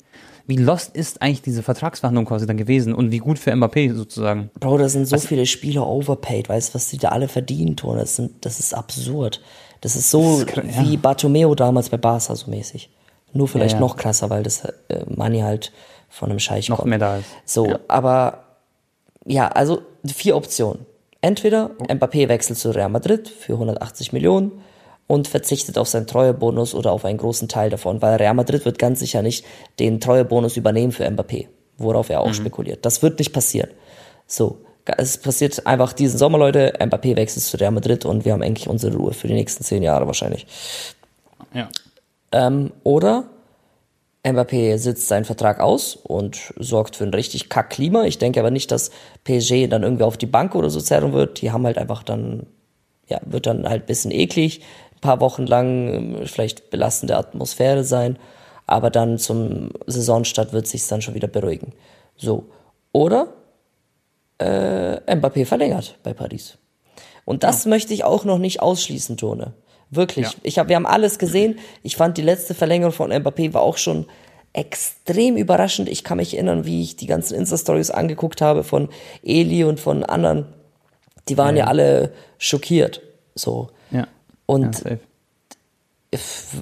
[0.50, 4.50] Wie lost ist eigentlich diese Vertragsverhandlung quasi dann gewesen und wie gut für Mbappé sozusagen?
[4.60, 7.76] Bro, da sind so was, viele Spieler overpaid, weißt du, was die da alle verdienen
[7.76, 7.98] tun?
[7.98, 9.42] Das, sind, das ist absurd.
[9.82, 11.00] Das ist so das ist, wie ja.
[11.00, 12.90] Bartomeo damals bei Barca so mäßig.
[13.32, 13.86] Nur vielleicht ja, ja.
[13.86, 15.72] noch krasser, weil das äh, Money halt
[16.10, 16.90] von einem Scheich noch kommt.
[16.90, 17.28] mehr da ist.
[17.46, 18.46] So, aber
[19.28, 20.88] ja, also vier Optionen.
[21.22, 21.84] Entweder oh.
[21.84, 24.64] Mbappé wechselt zu Real Madrid für 180 Millionen
[25.10, 28.78] und verzichtet auf seinen Treuebonus oder auf einen großen Teil davon, weil Real Madrid wird
[28.78, 29.44] ganz sicher nicht
[29.80, 31.48] den Treuebonus übernehmen für Mbappé,
[31.80, 32.36] worauf er auch mhm.
[32.36, 32.86] spekuliert.
[32.86, 33.72] Das wird nicht passieren.
[34.28, 38.44] So, es passiert einfach diesen Sommer, Leute, Mbappé wechselt zu Real Madrid und wir haben
[38.44, 40.46] eigentlich unsere Ruhe für die nächsten zehn Jahre wahrscheinlich.
[41.56, 41.70] Ja.
[42.32, 43.24] Ähm, oder
[44.24, 48.04] Mbappé sitzt seinen Vertrag aus und sorgt für ein richtig kack Klima.
[48.04, 48.92] Ich denke aber nicht, dass
[49.24, 51.42] PSG dann irgendwie auf die Bank oder so zerren wird.
[51.42, 52.46] Die haben halt einfach dann,
[53.08, 54.62] ja, wird dann halt ein bisschen eklig,
[55.02, 58.18] paar Wochen lang ähm, vielleicht belastende Atmosphäre sein.
[58.66, 61.74] Aber dann zum Saisonstart wird sich dann schon wieder beruhigen.
[62.18, 62.46] So.
[62.92, 63.34] Oder
[64.40, 66.58] äh, Mbappé verlängert bei Paris.
[67.26, 67.70] Und das ja.
[67.70, 69.54] möchte ich auch noch nicht ausschließen, Tone.
[69.92, 70.28] Wirklich.
[70.28, 70.34] Ja.
[70.44, 71.60] Ich hab, wir haben alles gesehen.
[71.84, 74.06] Ich fand die letzte Verlängerung von Mbappé war auch schon
[74.54, 75.90] extrem überraschend.
[75.90, 78.90] Ich kann mich erinnern, wie ich die ganzen Insta-Stories angeguckt habe von
[79.24, 80.46] Eli und von anderen.
[81.28, 83.02] Die waren ja, ja alle schockiert.
[83.36, 83.70] So.
[84.50, 84.56] Ja.
[84.56, 84.98] Und ja,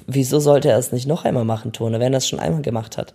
[0.06, 2.98] wieso sollte er es nicht noch einmal machen, Tone, wenn er es schon einmal gemacht
[2.98, 3.14] hat?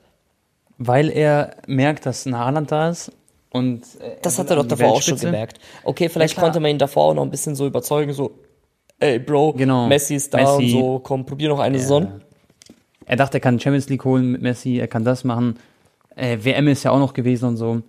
[0.77, 3.11] Weil er merkt, dass ein Haaland da ist
[3.51, 3.83] und.
[3.99, 5.59] Äh, das hat er doch davor auch schon gemerkt.
[5.83, 8.31] Okay, vielleicht konnte man ihn davor auch noch ein bisschen so überzeugen, so,
[8.99, 9.87] ey Bro, genau.
[9.87, 10.75] Messi ist da Messi.
[10.75, 11.81] und so, komm, probier noch eine ja.
[11.81, 12.21] Saison.
[13.05, 15.59] Er dachte, er kann Champions League holen mit Messi, er kann das machen.
[16.15, 17.81] Äh, WM ist ja auch noch gewesen und so.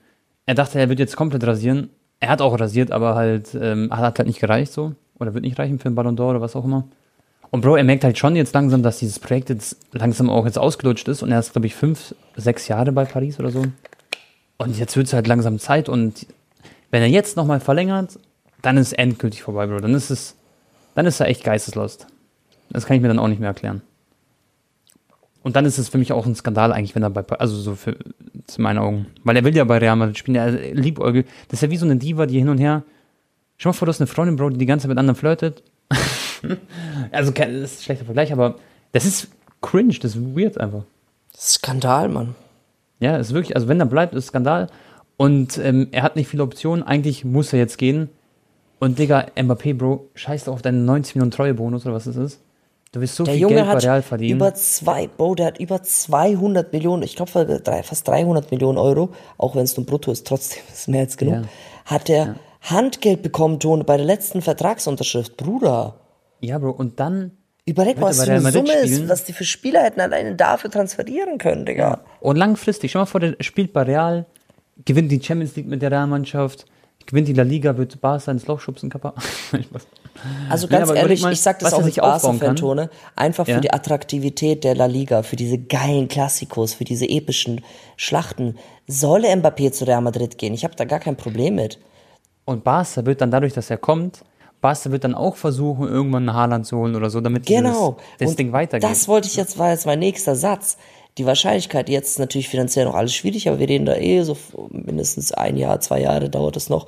[0.46, 1.90] Er dachte, er wird jetzt komplett rasieren.
[2.20, 4.92] Er hat auch rasiert, aber halt, ähm, hat halt nicht gereicht so.
[5.18, 6.84] Oder wird nicht reichen für einen Ballon d'Or oder was auch immer.
[7.50, 10.58] Und Bro, er merkt halt schon jetzt langsam, dass dieses Projekt jetzt langsam auch jetzt
[10.58, 13.62] ausgelutscht ist und er ist, glaube ich, fünf, sechs Jahre bei Paris oder so.
[14.56, 16.26] Und jetzt wird es halt langsam Zeit und
[16.90, 18.18] wenn er jetzt nochmal verlängert,
[18.62, 19.80] dann ist es endgültig vorbei, Bro.
[19.80, 20.36] Dann ist es,
[20.94, 22.06] dann ist er echt geisteslost.
[22.70, 23.82] Das kann ich mir dann auch nicht mehr erklären.
[25.44, 27.74] Und dann ist es für mich auch ein Skandal eigentlich, wenn er bei, also so
[27.74, 27.96] für,
[28.46, 29.06] zu meinen Augen.
[29.22, 31.28] Weil er will ja bei Real Madrid spielen, er liebäugelt.
[31.48, 32.82] Das ist ja wie so eine Diva, die hin und her,
[33.64, 35.62] schau mal vor, du hast eine Freundin, Bro, die die ganze Zeit mit anderen flirtet.
[37.10, 38.56] also, das ist ein schlechter Vergleich, aber
[38.92, 39.28] das ist
[39.62, 40.84] cringe, das ist weird einfach.
[41.34, 42.34] Skandal, Mann.
[43.00, 44.68] Ja, ist wirklich, also wenn er bleibt, ist Skandal.
[45.16, 48.10] Und ähm, er hat nicht viele Optionen, eigentlich muss er jetzt gehen.
[48.80, 52.40] Und Digga, Mbappé, Bro, scheiß auf deinen 90 Millionen Treuebonus oder was es ist.
[52.92, 54.36] Du wirst so der viel Junge Geld bei Real verdienen.
[54.36, 57.30] Über zwei, Bro, der hat über 200 Millionen, ich glaube
[57.82, 61.34] fast 300 Millionen Euro, auch wenn es nur brutto ist, trotzdem ist mehr als genug,
[61.34, 61.42] ja.
[61.86, 62.34] hat er ja.
[62.64, 66.00] Handgeld bekommen, Tone, bei der letzten Vertragsunterschrift, Bruder.
[66.40, 67.32] Ja, Bro, und dann.
[67.66, 71.38] Überleg mal, was für eine Summe ist, was die für Spieler hätten alleine dafür transferieren
[71.38, 71.90] können, Digga.
[71.90, 72.04] Ja.
[72.20, 74.26] Und langfristig, schau mal vor, der spielt bei Real,
[74.84, 76.66] gewinnt die Champions League mit der Realmannschaft,
[77.06, 79.14] gewinnt die La Liga, wird Barca ins Loch schubsen, Kappa.
[80.50, 83.60] also ganz ja, ehrlich, mal, ich sag das auch als Barca-Fan-Tone, einfach für ja?
[83.60, 87.62] die Attraktivität der La Liga, für diese geilen Klassikos, für diese epischen
[87.96, 90.52] Schlachten, solle Mbappé zu Real Madrid gehen.
[90.52, 91.78] Ich habe da gar kein Problem mit.
[92.44, 94.24] Und Barca wird dann dadurch, dass er kommt,
[94.60, 97.98] Barca wird dann auch versuchen, irgendwann einen Haaland zu holen oder so, damit genau.
[98.18, 98.88] dieses, das Ding weitergeht.
[98.88, 100.78] Das wollte ich jetzt, war jetzt mein nächster Satz.
[101.18, 104.36] Die Wahrscheinlichkeit, jetzt ist natürlich finanziell noch alles schwierig, aber wir reden da eh so
[104.70, 106.86] mindestens ein Jahr, zwei Jahre dauert es noch,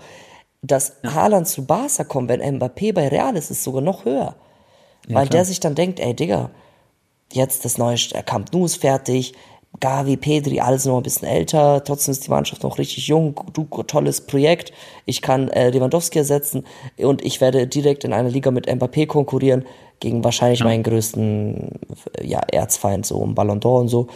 [0.63, 1.15] dass ja.
[1.15, 4.35] Haaland zu Barca kommt, wenn Mbappé bei Real ist, ist sogar noch höher.
[5.07, 5.39] Ja, Weil klar.
[5.39, 6.51] der sich dann denkt, ey Digga,
[7.33, 9.35] jetzt das neue Camp Nou ist fertig,
[9.81, 13.65] Gavi, Pedri, alles noch ein bisschen älter, trotzdem ist die Mannschaft noch richtig jung, du,
[13.83, 14.73] tolles Projekt,
[15.05, 16.65] ich kann äh, Lewandowski ersetzen
[16.99, 19.65] und ich werde direkt in einer Liga mit Mbappé konkurrieren,
[20.01, 20.67] gegen wahrscheinlich ja.
[20.67, 21.71] meinen größten
[22.23, 24.09] ja, Erzfeind, so im Ballon d'Or und so.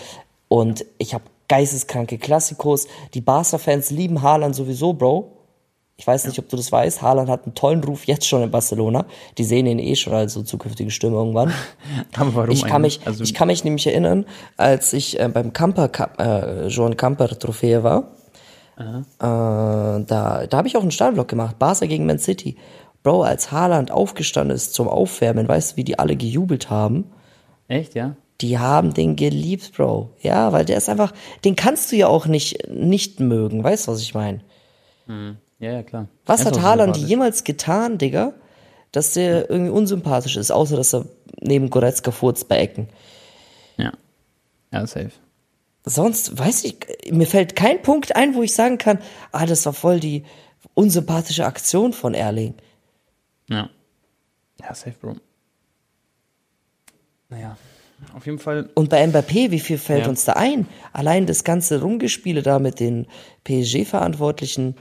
[0.48, 2.86] Und ich habe geisteskranke Klassikos.
[3.14, 5.32] Die Barca-Fans lieben Haaland sowieso, Bro.
[6.00, 7.02] Ich weiß nicht, ob du das weißt.
[7.02, 9.04] Haaland hat einen tollen Ruf jetzt schon in Barcelona.
[9.36, 11.52] Die sehen ihn eh schon als so zukünftige Stimme irgendwann.
[12.16, 12.50] Aber warum?
[12.52, 14.24] Ich kann mich, also ich kann mich nämlich erinnern,
[14.56, 18.12] als ich äh, beim Camper, äh, Joan Camper Trophäe war.
[18.78, 21.58] Äh, da da habe ich auch einen Startblock gemacht.
[21.58, 22.56] Barca gegen Man City.
[23.02, 27.12] Bro, als Haaland aufgestanden ist zum Aufwärmen, weißt du, wie die alle gejubelt haben?
[27.68, 28.16] Echt, ja?
[28.40, 30.08] Die haben den geliebt, Bro.
[30.22, 31.12] Ja, weil der ist einfach,
[31.44, 33.62] den kannst du ja auch nicht, nicht mögen.
[33.62, 34.40] Weißt du, was ich meine?
[35.04, 35.36] Hm.
[35.60, 36.08] Ja, ja, klar.
[36.26, 38.32] Was hat Haaland jemals getan, Digga,
[38.92, 41.04] dass der irgendwie unsympathisch ist, außer dass er
[41.40, 42.88] neben Goretzka furzt bei Ecken.
[43.76, 43.92] Ja.
[44.72, 45.12] Ja, safe.
[45.84, 46.76] Sonst weiß ich,
[47.10, 48.98] mir fällt kein Punkt ein, wo ich sagen kann,
[49.32, 50.24] ah, das war voll die
[50.74, 52.54] unsympathische Aktion von Erling.
[53.48, 53.70] Ja.
[54.60, 55.16] Ja, safe, Bro.
[57.28, 57.56] Naja,
[58.14, 58.68] auf jeden Fall.
[58.74, 60.08] Und bei Mbappé, wie viel fällt Ja.
[60.08, 60.66] uns da ein?
[60.92, 63.06] Allein das ganze Rumgespiele da mit den
[63.44, 64.74] PSG-Verantwortlichen,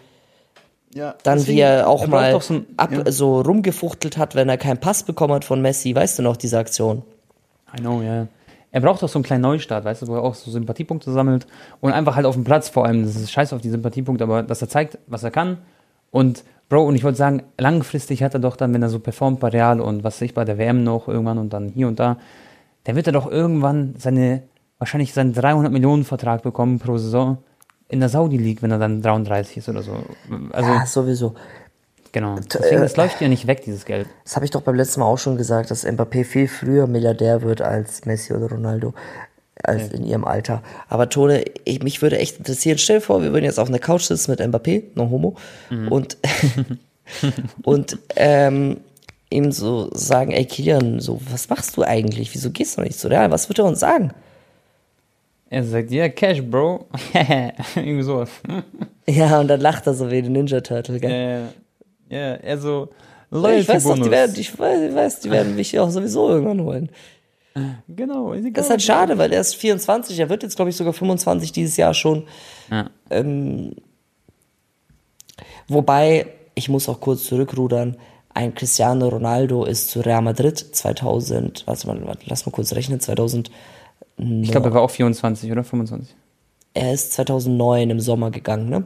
[0.93, 3.12] Ja, dann wie er auch mal Doch so ein, ab, ja.
[3.12, 5.93] so rumgefuchtelt hat, wenn er keinen Pass bekommen hat von Messi.
[5.93, 7.04] Weißt du noch, diese Aktion?
[7.78, 8.28] I know, ja.
[8.71, 11.47] Er braucht doch so einen kleinen Neustart, weißt du, wo er auch so Sympathiepunkte sammelt
[11.82, 14.43] und einfach halt auf dem Platz vor allem, das ist scheiße auf die Sympathiepunkte, aber
[14.43, 15.58] dass er zeigt, was er kann
[16.12, 19.39] und Bro, und ich wollte sagen, langfristig hat er doch dann, wenn er so performt
[19.39, 21.99] bei Real und was weiß ich bei der WM noch irgendwann und dann hier und
[21.99, 22.17] da,
[22.84, 24.43] dann wird er doch irgendwann seine,
[24.78, 27.39] wahrscheinlich seinen 300 Millionen Vertrag bekommen pro Saison
[27.89, 29.97] in der Saudi League, wenn er dann 33 ist oder so.
[30.52, 31.34] Also, ja, sowieso.
[32.12, 32.36] genau.
[32.54, 34.08] Deswegen, das läuft ja nicht weg, dieses Geld.
[34.23, 37.41] Das habe ich doch beim letzten Mal auch schon gesagt, dass Mbappé viel früher Milliardär
[37.41, 38.93] wird als Messi oder Ronaldo.
[39.62, 40.63] Als in ihrem Alter.
[40.88, 43.80] Aber Tone, ich, mich würde echt interessieren, stell dir vor, wir würden jetzt auf einer
[43.80, 45.36] Couch sitzen mit Mbappé, no homo,
[45.89, 46.15] und,
[47.63, 48.78] und ähm,
[49.30, 52.34] ihm so sagen, ey Kilian, so, was machst du eigentlich?
[52.34, 53.32] Wieso gehst du nicht zu Real?
[53.32, 54.13] Was wird er uns sagen?
[55.50, 56.88] Er sagt, ja, Cash, Bro.
[57.76, 58.30] Irgendwie sowas.
[59.08, 61.50] Ja, und dann lacht er so wie ein Ninja Turtle, gell?
[62.10, 62.90] Ja, ja, er so,
[63.32, 66.62] ich weiß doch, die werden, ich weiß, ich weiß, die werden mich auch sowieso irgendwann
[66.62, 66.90] holen.
[67.88, 68.54] Genau, ist egal.
[68.54, 71.52] Das ist halt schade, weil er ist 24, er wird jetzt, glaube ich, sogar 25
[71.52, 72.28] dieses Jahr schon.
[72.72, 72.90] Ja.
[73.10, 73.74] Ähm,
[75.68, 77.98] wobei, ich muss auch kurz zurückrudern,
[78.34, 83.50] ein Cristiano Ronaldo ist zu Real Madrid 2000, warte mal, lass mal kurz rechnen, 2000,
[84.19, 86.15] Ich glaube, er war auch 24 oder 25.
[86.73, 88.86] er ist 2009 im Sommer gegangen, ne?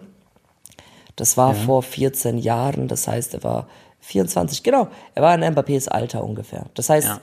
[1.16, 3.68] Das war vor 14 Jahren, das heißt, er war
[4.00, 6.66] 24, genau, er war in Mbappés Alter ungefähr.
[6.74, 7.22] Das heißt, Ja.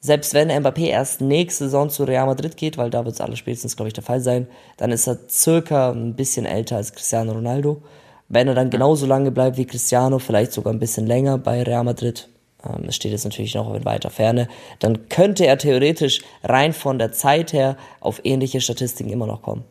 [0.00, 3.76] selbst wenn Mbappé erst nächste Saison zu Real Madrid geht, weil da wird es allerspätestens,
[3.76, 7.82] glaube ich, der Fall sein, dann ist er circa ein bisschen älter als Cristiano Ronaldo.
[8.28, 11.84] Wenn er dann genauso lange bleibt wie Cristiano, vielleicht sogar ein bisschen länger bei Real
[11.84, 12.28] Madrid,
[12.64, 16.98] ähm, das steht jetzt natürlich noch in weiter Ferne, dann könnte er theoretisch rein von
[16.98, 19.64] der Zeit her auf ähnliche Statistiken immer noch kommen.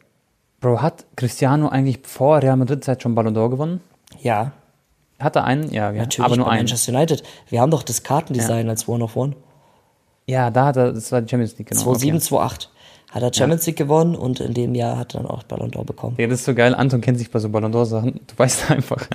[0.60, 3.82] Bro, hat Cristiano eigentlich vor Real Madrid-Zeit schon Ballon d'Or gewonnen?
[4.22, 4.52] Ja,
[5.20, 5.72] Hat er einen?
[5.72, 6.00] Ja, ja.
[6.00, 6.62] natürlich aber nur einen.
[6.62, 7.24] Manchester United.
[7.50, 9.36] Wir haben doch das Kartendesign als One of One.
[10.28, 11.82] Ja, da hat er, das war die Champions League, genau.
[11.82, 12.26] 2007, okay.
[12.26, 12.70] 2008
[13.12, 15.84] hat er Champions League gewonnen und in dem Jahr hat er dann auch Ballon d'Or
[15.84, 16.16] bekommen.
[16.20, 16.76] Ja, das ist so geil.
[16.76, 18.20] Anton kennt sich bei so Ballon d'Or-Sachen.
[18.28, 19.08] Du weißt einfach.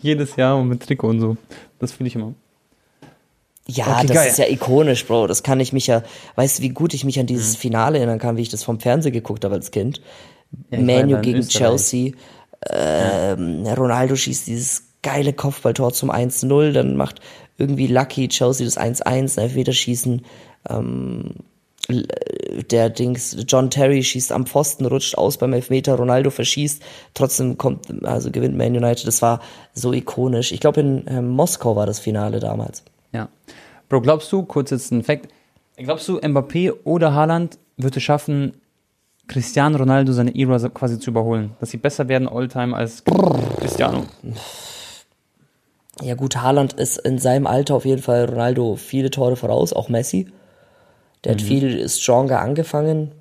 [0.00, 1.36] Jedes Jahr und mit Trikot und so.
[1.78, 2.34] Das fühle ich immer.
[3.68, 4.28] Ja, Okay, das geil.
[4.28, 5.28] ist ja ikonisch, Bro.
[5.28, 6.02] Das kann ich mich ja,
[6.34, 7.28] weißt du, wie gut ich mich an Mhm.
[7.28, 10.00] dieses Finale erinnern kann, wie ich das vom Fernsehen geguckt habe als Kind.
[10.70, 11.58] Ja, Manu ja gegen Österreich.
[11.80, 12.12] Chelsea.
[12.70, 17.20] Ähm, Ronaldo schießt dieses geile Kopfballtor zum 1-0, dann macht
[17.58, 20.22] irgendwie Lucky Chelsea das 1-1, ein Elfmeterschießen.
[20.68, 21.34] Ähm,
[21.88, 22.06] l-
[22.70, 26.82] der Dings, John Terry schießt am Pfosten, rutscht aus beim Elfmeter, Ronaldo verschießt,
[27.14, 29.06] trotzdem kommt, also gewinnt Man United.
[29.06, 29.40] Das war
[29.74, 30.52] so ikonisch.
[30.52, 32.84] Ich glaube, in ähm, Moskau war das Finale damals.
[33.12, 33.28] Ja.
[33.88, 35.28] Bro, glaubst du, kurz jetzt ein Fact,
[35.76, 38.54] glaubst du, Mbappé oder Haaland wird es schaffen,
[39.28, 41.54] Cristiano Ronaldo seine Ära quasi zu überholen?
[41.60, 44.04] Dass sie besser werden all-time als Cristiano?
[46.00, 49.88] Ja gut, Haaland ist in seinem Alter auf jeden Fall Ronaldo viele Tore voraus, auch
[49.88, 50.26] Messi.
[51.24, 53.12] Der hat viel stronger angefangen,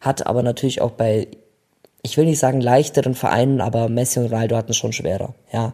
[0.00, 1.28] hat aber natürlich auch bei,
[2.02, 5.34] ich will nicht sagen leichteren Vereinen, aber Messi und Ronaldo hatten es schon schwerer.
[5.52, 5.72] Ja,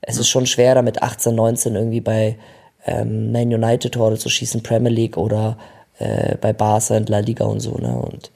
[0.00, 2.38] es ist schon schwerer mit 18, 19 irgendwie bei
[2.84, 5.58] ähm, Man United Tore zu schießen, Premier League oder
[5.98, 7.76] äh, bei Barca und La Liga und so.
[7.76, 7.94] Ne?
[7.94, 8.30] Und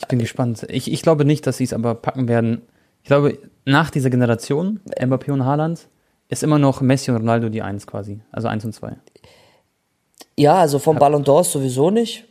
[0.00, 0.66] Ich bin gespannt.
[0.68, 2.62] Ich, ich glaube nicht, dass sie es aber packen werden.
[3.02, 5.88] Ich glaube, nach dieser Generation, Mbappé und Haaland,
[6.28, 8.20] ist immer noch Messi und Ronaldo die Eins quasi.
[8.32, 8.96] Also eins und zwei.
[10.36, 12.24] ja, also vom Ballon d'Or sowieso nicht.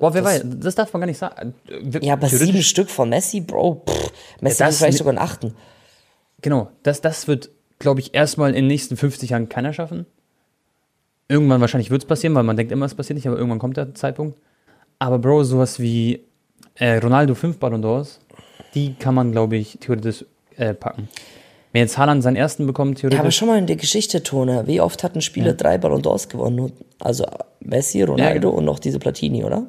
[0.00, 1.54] Boah, wer weiß, das darf man gar nicht sagen.
[2.00, 3.84] Ja, aber sieben Stück von Messi, Bro.
[3.88, 5.54] Pff, Messi Ja, das vielleicht sogar einen achten.
[6.42, 7.50] Genau, das, das wird,
[7.84, 10.06] glaube ich, erstmal in den nächsten 50 Jahren keiner schaffen.
[11.28, 13.76] Irgendwann wahrscheinlich wird es passieren, weil man denkt immer, es passiert nicht, aber irgendwann kommt
[13.76, 14.38] der Zeitpunkt.
[14.98, 16.20] Aber Bro, sowas wie
[16.76, 18.18] äh, Ronaldo 5 Ballon d'Ors,
[18.74, 20.24] die kann man, glaube ich, theoretisch
[20.56, 21.08] äh, packen.
[21.72, 23.36] Wenn jetzt Haaland seinen ersten bekommt, Ja, aber theoretisch.
[23.36, 26.72] schon mal in der Geschichte, Tone, wie oft hat ein Spieler drei Ballon d'Ors gewonnen?
[27.00, 27.26] Also
[27.60, 28.58] Messi, Ronaldo genau.
[28.58, 29.66] und noch diese Platini, oder?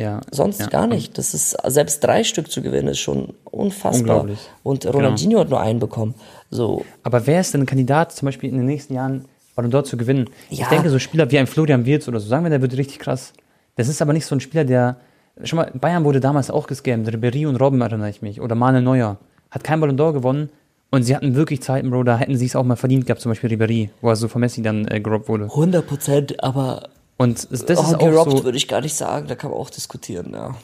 [0.00, 0.66] Ja, Sonst ja.
[0.68, 1.18] gar nicht.
[1.18, 4.20] Das ist, selbst drei Stück zu gewinnen, ist schon unfassbar.
[4.20, 4.38] Unglaublich.
[4.62, 6.14] Und Ronaldinho hat nur einen bekommen.
[6.50, 9.84] So, Aber wer ist denn ein Kandidat, zum Beispiel in den nächsten Jahren Ballon d'Or
[9.84, 10.30] zu gewinnen?
[10.48, 10.68] Ich Ja.
[10.70, 13.32] denke, so Spieler wie ein Florian Wirtz oder so, sagen wir, der wird richtig krass.
[13.76, 14.96] Das ist aber nicht so ein Spieler, der.
[15.44, 17.08] Schon mal, Bayern wurde damals auch gescammt.
[17.08, 18.40] Ribéry und Robben erinnere ich mich.
[18.40, 19.16] Oder Manuel Neuer.
[19.50, 20.50] Hat kein Ballon d'Or gewonnen
[20.90, 23.30] Und sie hatten wirklich Zeiten, Bro, da hätten sie es auch mal verdient gehabt, zum
[23.30, 25.44] Beispiel Ribéry, wo er so von Messi dann äh, gerobbt wurde.
[25.44, 26.88] 100 Prozent, aber
[27.20, 29.60] Und das ist oh, auch gerobbt so, würde ich gar nicht sagen, da kann man
[29.60, 30.54] auch diskutieren, ja.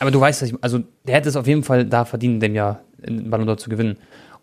[0.00, 2.80] aber du weißt, also der hätte es auf jeden Fall da verdient, in dem Jahr
[2.98, 3.96] den Ballon d'Or zu gewinnen.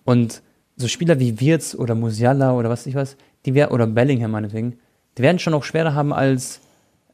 [0.05, 0.41] Und
[0.77, 4.31] so Spieler wie Wirtz oder Musiala oder was weiß ich was, die wär, oder Bellingham
[4.31, 4.79] meinetwegen,
[5.17, 6.61] die werden schon auch schwerer haben als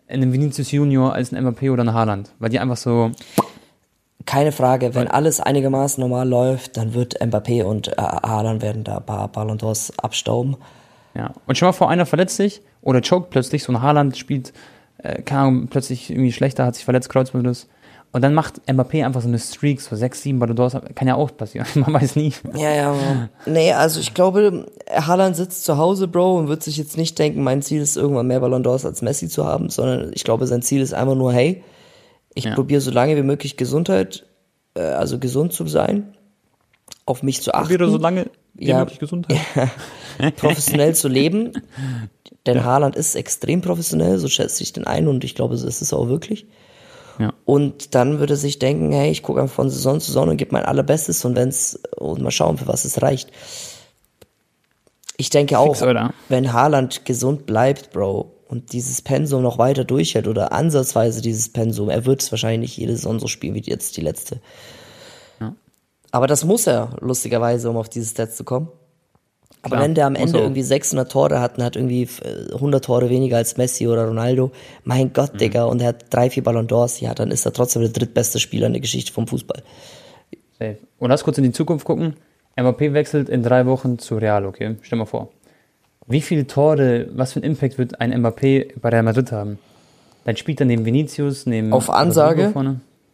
[0.08, 3.10] ein Vinicius Junior, als ein Mbappé oder ein Haaland, weil die einfach so,
[4.28, 8.98] Keine Frage, wenn alles einigermaßen normal läuft, dann wird Mbappé und äh, Haaland werden da
[8.98, 10.58] ein paar Ballon d'Ors abstauben.
[11.16, 14.54] Ja, und schon mal vor, einer verletzt sich oder choked plötzlich, so ein Haaland spielt,
[14.98, 17.68] äh, Ahnung, plötzlich irgendwie schlechter, hat sich verletzt, Kreuzbandriss.
[18.12, 21.16] Und dann macht Mbappé einfach so eine Streak, so sechs, sieben Ballon d'Ors, kann ja
[21.16, 22.32] auch passieren, man weiß nie.
[22.56, 22.96] Ja, ja.
[23.48, 27.42] Nee, also ich glaube, Haaland sitzt zu Hause, Bro, und wird sich jetzt nicht denken,
[27.44, 30.62] mein Ziel ist irgendwann mehr Ballon d'Ors als Messi zu haben, sondern ich glaube, sein
[30.62, 31.64] Ziel ist einfach nur, hey,
[32.36, 32.54] ich Ja.
[32.56, 34.26] probiere so lange wie möglich Gesundheit,
[34.76, 36.16] äh, also gesund zu sein,
[37.06, 37.64] auf mich zu achten.
[37.68, 38.84] Probiere so lange Ja.
[38.84, 39.40] Gesundheit.
[40.38, 41.54] professionell zu leben.
[42.46, 45.82] Denn Haaland ist extrem professionell, so schätze ich den ein und ich glaube, so ist
[45.82, 46.46] es auch wirklich.
[47.20, 47.34] Ja.
[47.46, 50.38] Und dann würde er sich denken, hey, ich gucke einfach von Saison zu Saison und
[50.38, 53.32] gebe mein allerbestes und wenn's und mal schauen, für was es reicht.
[55.18, 55.96] Ich denke auch, Fix,
[56.30, 61.90] wenn Haaland gesund bleibt, Bro, und dieses Pensum noch weiter durchhält oder ansatzweise dieses Pensum,
[61.90, 64.42] er wird es wahrscheinlich nicht jede Saison so spielen wie jetzt die letzte.
[66.14, 68.68] Aber das muss er, lustigerweise, um auf diese Stats zu kommen.
[69.64, 72.86] Aber Klar, wenn der am Ende irgendwie 600 Tore hat und hat irgendwie äh, 100
[72.86, 74.52] Tore weniger als Messi oder Ronaldo,
[74.84, 75.14] mein Mhm.
[75.14, 77.92] Gott, Digga, und er hat drei, vier Ballon d'Ors, ja, dann ist er trotzdem der
[77.92, 79.64] drittbeste Spieler in der Geschichte vom Fußball.
[80.60, 80.78] Safe.
[81.00, 82.16] Und lass kurz in die Zukunft gucken.
[82.56, 84.76] Mbappé wechselt in drei Wochen zu Real, okay?
[84.84, 85.30] Stell mal vor.
[86.06, 89.58] Wie viele Tore, was für einen Impact wird ein Mbappé bei Real Madrid haben?
[90.26, 92.54] Dann spielt er neben Vinicius, neben Auf Ansage?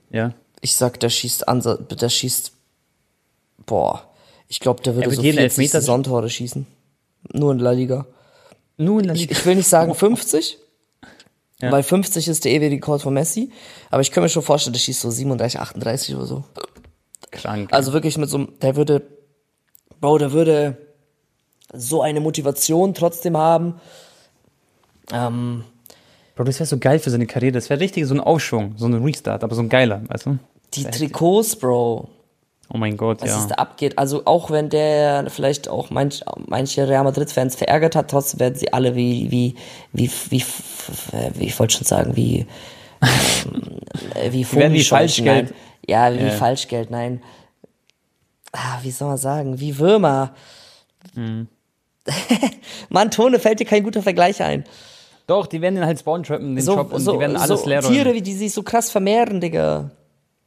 [0.09, 0.33] Ja.
[0.59, 2.51] Ich sag, der schießt Ansa der schießt,
[3.69, 4.03] boah,
[4.47, 6.65] ich glaube, der würde so jeden 40 Elfmeter- Saisontore schießen.
[7.33, 8.05] Nur in La Liga.
[8.77, 9.31] Nur in Ich, Liga.
[9.33, 10.57] ich will nicht sagen 50,
[11.61, 11.71] Ja.
[11.71, 13.51] weil 50 ist der ewige Rekord von Messi,
[13.91, 16.43] aber ich kann mir schon vorstellen, der schießt so 37, 38 oder so.
[17.31, 17.71] Krank.
[17.73, 19.03] Also wirklich mit so einem, der würde,
[20.01, 20.77] Bro, der würde
[21.73, 23.75] so eine Motivation trotzdem haben.
[25.11, 25.63] Ähm,
[26.35, 27.51] Bro, das wäre so geil für seine Karriere.
[27.51, 30.39] Das wäre richtig so ein Aufschwung, so ein Restart, aber so ein geiler, weißt du?
[30.73, 32.09] die Trikots, Bro,
[32.71, 33.39] Oh mein Gott, was ja.
[33.39, 33.97] es da abgeht.
[33.97, 38.71] Also auch wenn der vielleicht auch manch, manche Real Madrid-Fans verärgert hat, trotzdem werden sie
[38.71, 39.55] alle wie, wie,
[39.91, 40.43] wie, wie,
[41.33, 42.45] wie ich wollte schon sagen, wie,
[43.01, 43.79] ähm,
[44.13, 45.45] äh, wie werden wie Falschgeld.
[45.47, 45.55] nein.
[45.87, 46.29] Ja, wie Ja.
[46.29, 47.23] Falschgeld, nein.
[48.51, 50.35] Ah, wie soll man sagen, wie Würmer.
[51.15, 51.47] Mhm.
[52.89, 54.63] Mann, Tone, fällt dir kein guter Vergleich ein.
[55.25, 57.69] Doch, die werden den halt spawn-trappen, den So, Shop, und so, die werden alles so
[57.69, 57.93] leer räumen.
[57.95, 59.91] Tiere, wie die sich so krass vermehren, Digga.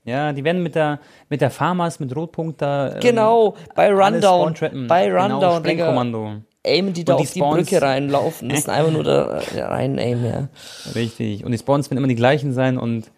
[0.04, 2.94] Ja, die werden mit der, mit der Farmers, mit Rotpunkt da.
[2.94, 4.54] ähm, Genau, bei alles Rundown.
[4.88, 5.84] Bei genau, Rundown, Digga.
[5.84, 6.32] Sprengkommando.
[6.64, 8.48] Aimen die da die auf die Spawns- Brücke reinlaufen.
[8.48, 10.48] Das ist einfach nur da rein aimen, ja.
[10.94, 11.44] Richtig.
[11.44, 13.10] Und die Spawns werden immer die gleichen sein und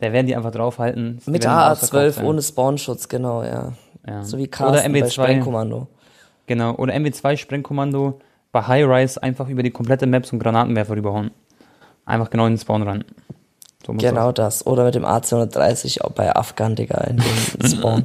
[0.00, 1.20] da werden die einfach draufhalten.
[1.26, 2.24] Die Mit werden ausverkauft AA12 sein.
[2.26, 3.72] ohne Spawnschutz, genau, ja.
[4.06, 4.22] Ja.
[4.22, 5.10] So wie Oder Carsten bei MW2.
[5.10, 5.88] Sprengkommando.
[6.46, 6.74] Genau.
[6.76, 8.20] Oder MW2 Sprengkommando
[8.52, 11.30] bei High Rise einfach über die komplette Map einen Granatenwerfer rüberhauen.
[12.04, 13.04] Einfach genau in den Spawn rein.
[13.84, 14.58] So Genau das.
[14.60, 14.66] das.
[14.66, 18.04] Oder mit dem AC130 auch bei Afghan, Digga, in den Spawn.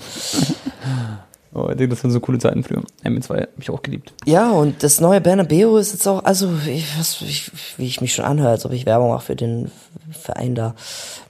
[1.54, 2.82] Oh, ich denke, das waren so coole Zeiten früher.
[3.04, 4.14] MW2 habe ich auch geliebt.
[4.26, 8.14] ja, und das neue Bernabeu ist jetzt auch, also, ich, was, ich, wie ich mich
[8.14, 9.70] schon anhöre, als ob ich Werbung mache für den
[10.12, 10.76] Verein da.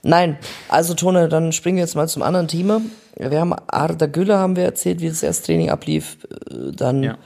[0.04, 2.80] Nein, also Tone, dann springen wir jetzt mal zum anderen Thema.
[3.16, 6.18] Wir haben Arda Güler, haben wir erzählt, wie das erste Training ablief.
[6.50, 7.18] Äh, Dann Ja.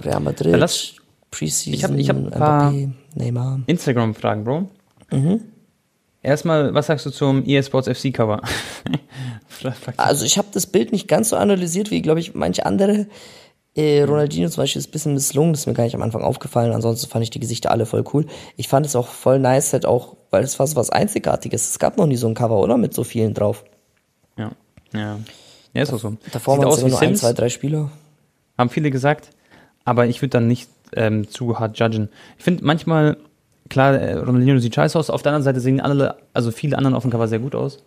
[0.00, 0.92] Real Madrid, Dann lass-
[1.30, 2.72] Preseason, Ich hab- ich hab ein paar-
[3.14, 3.60] Neymar.
[3.66, 4.68] Instagram-Fragen, Bro.
[5.10, 5.40] Mhm.
[6.24, 8.40] Erstmal, was sagst du zum eSports FC-Cover?
[9.96, 13.06] Also ich habe das Bild nicht ganz so analysiert wie, glaube ich, manche andere.
[13.74, 16.22] Äh, Ronaldinho zum Beispiel ist ein bisschen misslungen, das ist mir gar nicht am Anfang
[16.22, 16.72] aufgefallen.
[16.72, 18.26] Ansonsten fand ich die Gesichter alle voll cool.
[18.56, 21.70] Ich fand es auch voll nice, halt auch, weil es war so was Einzigartiges.
[21.70, 22.76] Es gab noch nie so ein Cover, oder?
[22.76, 23.64] Mit so vielen drauf.
[24.36, 24.50] ja,
[24.92, 25.18] ja.
[25.72, 26.16] Ja, ist auch so.
[26.32, 27.90] Davor waren es nur ein, Sims, zwei, drei Spieler.
[28.58, 29.30] haben viele gesagt,
[29.84, 32.08] aber ich würde dann nicht ähm, zu hart judgen.
[32.38, 33.16] Ich finde manchmal,
[33.68, 36.94] klar, äh, Ronaldinho sieht scheiße aus, auf der anderen Seite sehen alle, also viele anderen
[36.94, 37.82] auf dem Cover sehr gut aus.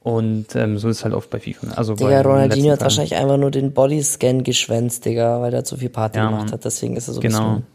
[0.00, 1.66] Und ähm, so ist es halt oft bei FIFA.
[1.68, 1.78] ne?
[1.78, 5.88] Also Digga, Ronaldinho hat wahrscheinlich einfach nur den Bodyscan geschwänzt, Digga, weil er zu viel
[5.88, 6.64] Party Ja, gemacht hat.
[6.64, 7.38] Deswegen ist er so ein Genau.
[7.38, 7.66] bisschen...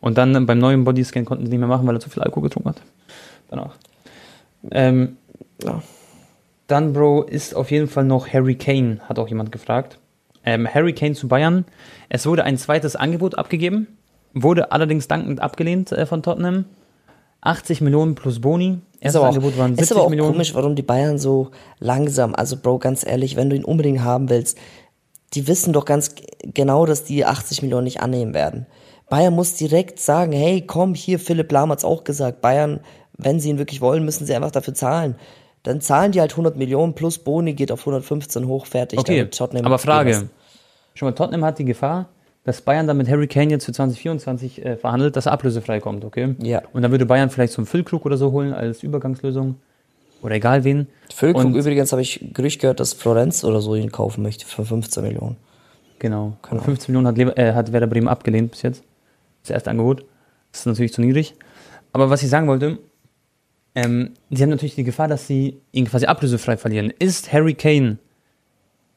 [0.00, 2.22] Und dann ähm, beim neuen Bodyscan konnten sie nicht mehr machen, weil er zu viel
[2.22, 2.82] Alkohol getrunken hat.
[3.50, 3.74] Danach.
[4.70, 5.16] Ähm,
[5.64, 5.82] Ja.
[6.68, 9.98] Dann, Bro, ist auf jeden Fall noch Harry Kane, hat auch jemand gefragt.
[10.44, 11.64] Ähm, Harry Kane zu Bayern.
[12.08, 13.88] Es wurde ein zweites Angebot abgegeben,
[14.34, 16.64] wurde allerdings dankend abgelehnt äh, von Tottenham.
[17.42, 18.78] 80 Millionen plus Boni.
[19.00, 20.32] Ist Erstes auch, Angebot waren ist 70 aber auch Millionen.
[20.32, 24.30] komisch, warum die Bayern so langsam, also Bro, ganz ehrlich, wenn du ihn unbedingt haben
[24.30, 24.56] willst,
[25.34, 28.66] die wissen doch ganz genau, dass die 80 Millionen nicht annehmen werden.
[29.08, 32.80] Bayern muss direkt sagen, hey, komm, hier, Philipp Lahm hat's auch gesagt, Bayern,
[33.18, 35.16] wenn sie ihn wirklich wollen, müssen sie einfach dafür zahlen.
[35.64, 38.98] Dann zahlen die halt 100 Millionen plus Boni geht auf 115 hoch, fertig.
[38.98, 39.28] Okay,
[39.64, 40.28] aber Frage.
[40.94, 42.08] Schon mal, Tottenham hat die Gefahr,
[42.44, 46.04] dass Bayern dann mit Harry Kane jetzt für 2024 äh, verhandelt, dass er ablösefrei kommt,
[46.04, 46.34] okay?
[46.42, 46.62] Ja.
[46.72, 49.56] Und dann würde Bayern vielleicht so einen Füllkrug oder so holen als Übergangslösung.
[50.22, 50.86] Oder egal wen.
[51.14, 54.64] Füllkrug Und- übrigens habe ich Gerücht gehört, dass Florenz oder so ihn kaufen möchte für
[54.64, 55.36] 15 Millionen.
[55.98, 56.36] Genau.
[56.48, 56.62] Genau.
[56.62, 58.82] 15 Millionen hat, Lever äh, hat Werder Bremen abgelehnt bis jetzt.
[59.42, 60.04] Das erste Angebot.
[60.50, 61.34] Das ist natürlich zu niedrig.
[61.92, 62.78] Aber was ich sagen wollte,
[63.74, 66.92] ähm, sie haben natürlich die Gefahr, dass sie ihn quasi ablösefrei verlieren.
[66.98, 67.98] Ist Harry Kane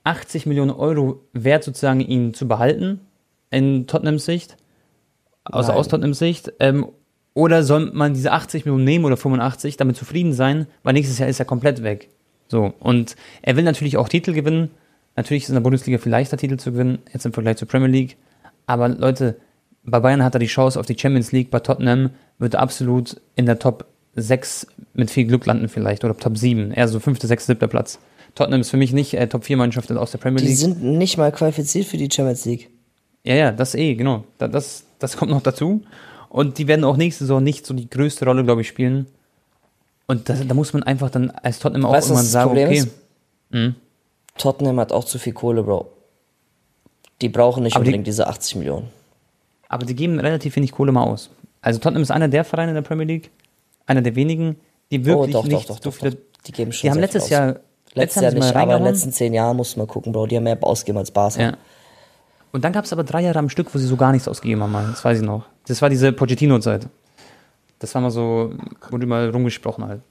[0.04, 3.02] 80 Millionen Euro wert, sozusagen ihn zu behalten
[3.56, 4.58] in Tottenhams Sicht?
[5.44, 5.80] Also Nein.
[5.80, 6.54] aus Tottenhams Sicht?
[6.60, 6.88] Ähm,
[7.34, 11.30] oder soll man diese 80 Millionen nehmen oder 85, damit zufrieden sein, weil nächstes Jahr
[11.30, 12.10] ist er komplett weg.
[12.48, 12.74] So.
[12.80, 14.72] Und er will natürlich auch Titel gewinnen.
[15.16, 17.90] Natürlich ist in der Bundesliga viel leichter Titel zu gewinnen, jetzt im Vergleich zur Premier
[17.90, 18.18] League.
[18.66, 19.38] Aber Leute,
[19.84, 23.22] bei Bayern hat er die Chance auf die Champions League, bei Tottenham wird er absolut
[23.36, 27.20] in der Top 6 mit viel Glück landen vielleicht oder Top 7, eher so 5.,
[27.22, 27.70] 6., 7.
[27.70, 28.00] Platz.
[28.34, 30.58] Tottenham ist für mich nicht äh, Top 4 Mannschaft aus der Premier Die League.
[30.58, 32.70] sind nicht mal qualifiziert für die Champions League.
[33.26, 34.24] Ja, ja, das eh, genau.
[34.38, 35.82] Da, das, das kommt noch dazu.
[36.30, 39.08] Und die werden auch nächste Saison nicht so die größte Rolle, glaube ich, spielen.
[40.08, 42.88] Und das, da muss man einfach dann als Tottenham auch Weißt irgendwann sagen, Problem okay.
[43.52, 43.76] Mhm.
[44.38, 45.90] Tottenham hat auch zu viel Kohle, Bro.
[47.22, 48.90] Die brauchen nicht Aber die- unbedingt diese 80 Millionen.
[49.68, 51.30] Aber die geben relativ wenig Kohle mal aus.
[51.62, 53.32] Also Tottenham ist einer der Vereine in der Premier League,
[53.88, 54.58] einer der wenigen,
[54.92, 56.12] die wirklich oh, doch, nicht doch, doch, so doch, viele.
[56.12, 56.20] doch.
[56.46, 57.30] Die geben schon Die haben letztes.
[57.30, 57.60] Jahr,
[57.96, 60.28] Letztes Jahr mal nicht, aber in den letzten zehn Jahren musst du mal gucken, Bro.
[60.28, 61.42] Die haben mehr ausgegeben als Barca.
[61.42, 61.58] Ja.
[62.56, 64.64] Und dann gab es aber drei Jahre am Stück, wo sie so gar nichts ausgegeben
[64.64, 64.72] haben.
[64.72, 64.88] Mal.
[64.90, 65.44] Das weiß ich noch.
[65.68, 66.88] Das war diese Pochettino-Zeit.
[67.80, 68.54] Das war mal so,
[68.90, 70.02] wurde mal rumgesprochen halt.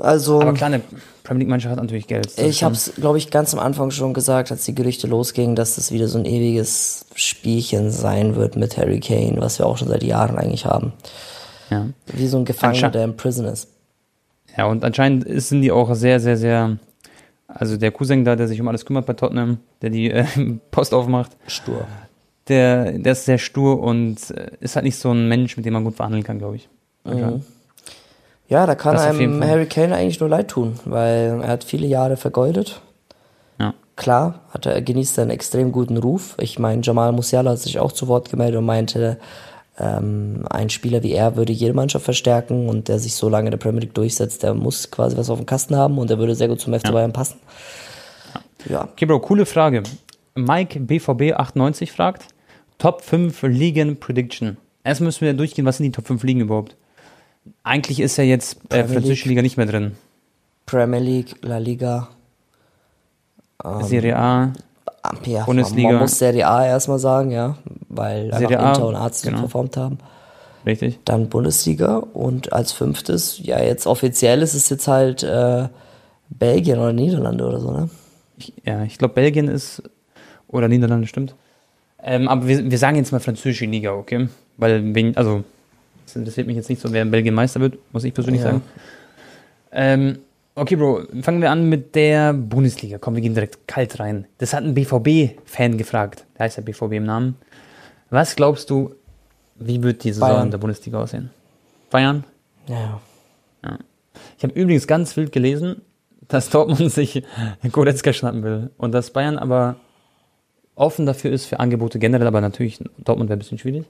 [0.00, 0.82] Also, Aber klar, eine
[1.22, 2.36] Premier League-Mannschaft hat natürlich Geld.
[2.38, 5.76] Ich habe es, glaube ich, ganz am Anfang schon gesagt, als die Gerüchte losgingen, dass
[5.76, 9.86] das wieder so ein ewiges Spielchen sein wird mit Harry Kane, was wir auch schon
[9.86, 10.92] seit Jahren eigentlich haben.
[11.70, 11.86] Ja.
[12.06, 13.68] Wie so ein Gefangener, der im Prison ist.
[14.58, 16.78] ja, und anscheinend sind die auch sehr, sehr, sehr.
[17.58, 20.24] Also der Cousin da, der sich um alles kümmert bei Tottenham, der die äh,
[20.70, 21.86] Post aufmacht, Stur.
[22.48, 25.72] der, der ist sehr stur und äh, ist halt nicht so ein Mensch, mit dem
[25.72, 26.68] man gut verhandeln kann, glaube ich.
[27.04, 27.44] Anscheinend.
[28.48, 29.42] Ja, da kann Das einem.
[29.42, 32.80] Harry Kane eigentlich nur leid tun, weil er hat viele Jahre vergeudet.
[33.58, 33.74] Ja.
[33.96, 36.36] Klar, hat er, er genießt einen extrem guten Ruf.
[36.40, 39.18] Ich meine, Jamal Musiala hat sich auch zu Wort gemeldet und meinte,
[39.78, 43.50] ähm, ein Spieler wie er würde jede Mannschaft verstärken und der sich so lange in
[43.50, 46.34] der Premier League durchsetzt, der muss quasi was auf dem Kasten haben und er würde
[46.34, 47.36] sehr gut zum FC Bayern passen.
[48.68, 48.84] Ja.
[48.84, 49.82] Okay, Bro, coole Frage.
[50.34, 52.28] Mike BVB98 fragt:
[52.78, 54.56] Top 5 Ligen Prediction.
[54.84, 56.76] Erst müssen wir durchgehen, was sind die Top 5 Ligen überhaupt?
[57.62, 59.92] Eigentlich ist ja jetzt äh, französische Liga nicht mehr drin.
[60.64, 62.08] Premier League, La Liga,
[63.82, 64.52] Serie A,
[65.24, 65.90] ja, Bundesliga.
[65.90, 67.56] Man muss Serie A erstmal sagen, ja,
[67.88, 69.40] weil Serie einfach A, Inter und so genau.
[69.40, 69.98] performt haben.
[70.64, 70.98] richtig?
[71.04, 75.68] Dann Bundesliga und als fünftes, ja, jetzt offiziell ist es jetzt halt äh,
[76.28, 77.90] Belgien oder Niederlande oder so, ne?
[78.38, 79.82] Ich, ja, ich glaube, Belgien ist,
[80.48, 81.34] oder Niederlande, stimmt.
[82.02, 84.28] Ähm, aber wir, wir sagen jetzt mal französische Liga, okay?
[84.58, 85.42] Weil, wen, also,
[86.04, 88.48] das interessiert mich jetzt nicht so, wer in Belgien Meister wird, muss ich persönlich Ja.
[88.48, 88.62] sagen.
[89.72, 90.18] Ähm,
[90.56, 92.98] okay, Bro, fangen wir an mit der Bundesliga.
[92.98, 94.26] Komm, wir gehen direkt kalt rein.
[94.38, 96.24] Das hat ein BVB-Fan gefragt.
[96.36, 97.36] Der heißt ja BVB im Namen.
[98.10, 98.94] Was glaubst du,
[99.56, 100.44] wie wird die Saison Bayern.
[100.46, 101.30] in der Bundesliga aussehen?
[101.90, 102.24] Bayern?
[102.66, 103.00] Ja.
[104.36, 105.82] Ich habe übrigens ganz wild gelesen,
[106.28, 107.22] dass Dortmund sich
[107.72, 109.76] Goretzka schnappen will und dass Bayern aber
[110.74, 113.86] offen dafür ist für Angebote generell, aber natürlich Dortmund wäre ein bisschen schwierig.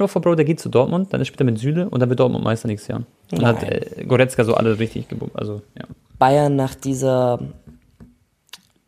[0.00, 2.20] Mal vor, Bro, der geht zu Dortmund, dann ist später mit Süle und dann wird
[2.20, 3.02] Dortmund Meister nächstes Jahr.
[3.30, 3.56] Und Nein.
[3.56, 5.36] hat äh, Goretzka so alle richtig gebunden.
[5.36, 5.84] Also, ja.
[6.18, 7.38] Bayern nach dieser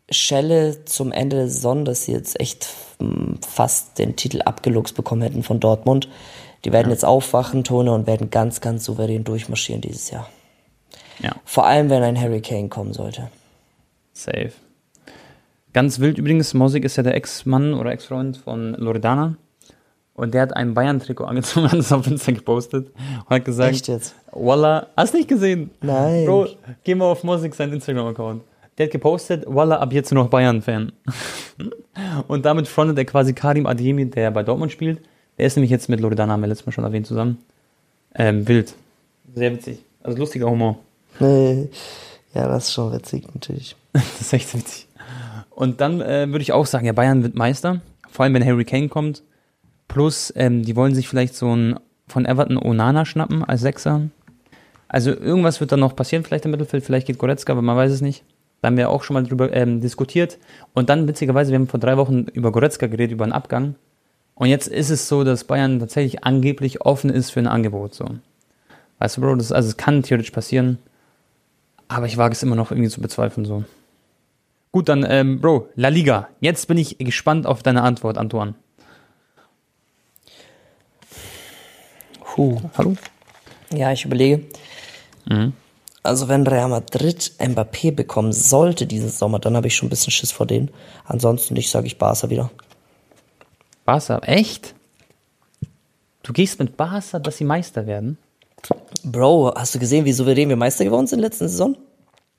[0.09, 2.67] Schelle zum Ende der Saison, dass sie jetzt echt
[2.99, 6.09] mm, fast den Titel abgeluchst bekommen hätten von Dortmund.
[6.65, 10.29] Die werden jetzt aufwachen, Tone, und werden ganz, ganz souverän durchmarschieren dieses Jahr.
[11.19, 13.29] Ja, Vor allem, wenn ein Harry Kane kommen sollte.
[14.13, 14.51] safe.
[15.73, 19.35] Ganz wild übrigens, Mosik ist ja der Ex-Mann oder Ex-Freund von Loredana.
[20.17, 22.89] Und der hat ein Bayern-Trikot angezogen, hat es auf Insta gepostet
[23.25, 24.15] und hat gesagt, Echt jetzt?
[24.31, 25.69] Walla, hast nicht gesehen?
[25.79, 26.25] Nein.
[26.25, 26.47] Bro,
[26.83, 28.41] geh mal auf Musik, sein Instagram-Account.
[28.77, 30.91] Der hat gepostet, Walla, ab jetzt nur noch Bayern-Fan.
[32.27, 35.01] Und damit frontet er quasi Karim Adeyemi, der bei Dortmund spielt.
[35.37, 37.37] Der ist nämlich jetzt mit Loredana, haben wir letztes Mal schon erwähnt, zusammen.
[38.15, 38.73] Ähm, wild.
[39.35, 39.79] Sehr witzig.
[40.01, 40.79] Also lustiger Humor.
[41.19, 41.69] Nee.
[42.33, 43.75] Ja, das ist schon witzig, natürlich.
[43.93, 44.87] Das ist echt witzig.
[45.51, 47.81] Und dann äh, würde ich auch sagen, ja, Bayern wird Meister.
[48.09, 49.21] Vor allem, wenn Harry Kane kommt.
[49.87, 54.01] Plus, ähm, die wollen sich vielleicht so ein von Everton Onana schnappen als Sechser.
[54.87, 56.83] Also irgendwas wird dann noch passieren, vielleicht im Mittelfeld.
[56.83, 58.23] Vielleicht geht Goretzka, aber man weiß es nicht.
[58.61, 60.37] Da haben wir auch schon mal drüber ähm, diskutiert.
[60.73, 63.75] Und dann, witzigerweise, wir haben vor drei Wochen über Goretzka geredet, über einen Abgang.
[64.35, 67.93] Und jetzt ist es so, dass Bayern tatsächlich angeblich offen ist für ein Angebot.
[67.93, 68.05] So.
[68.99, 70.79] Weißt du, Bro, das, also es kann theoretisch passieren.
[71.87, 73.45] Aber ich wage es immer noch irgendwie zu bezweifeln.
[73.45, 73.63] So.
[74.71, 76.29] Gut, dann, ähm, Bro, La Liga.
[76.39, 78.55] Jetzt bin ich gespannt auf deine Antwort, Antoine.
[82.37, 82.61] Puh.
[82.77, 82.95] Hallo?
[83.73, 84.43] Ja, ich überlege.
[85.25, 85.53] Mhm.
[86.03, 90.11] Also wenn Real Madrid Mbappé bekommen sollte dieses Sommer, dann habe ich schon ein bisschen
[90.11, 90.69] Schiss vor denen.
[91.05, 92.51] Ansonsten ich sage ich Barca wieder.
[93.85, 94.75] Barca, echt?
[96.21, 98.19] Du gehst mit Barca, dass sie Meister werden?
[99.03, 101.75] Bro, hast du gesehen, wie souverän wir Meister geworden sind letzten Saison?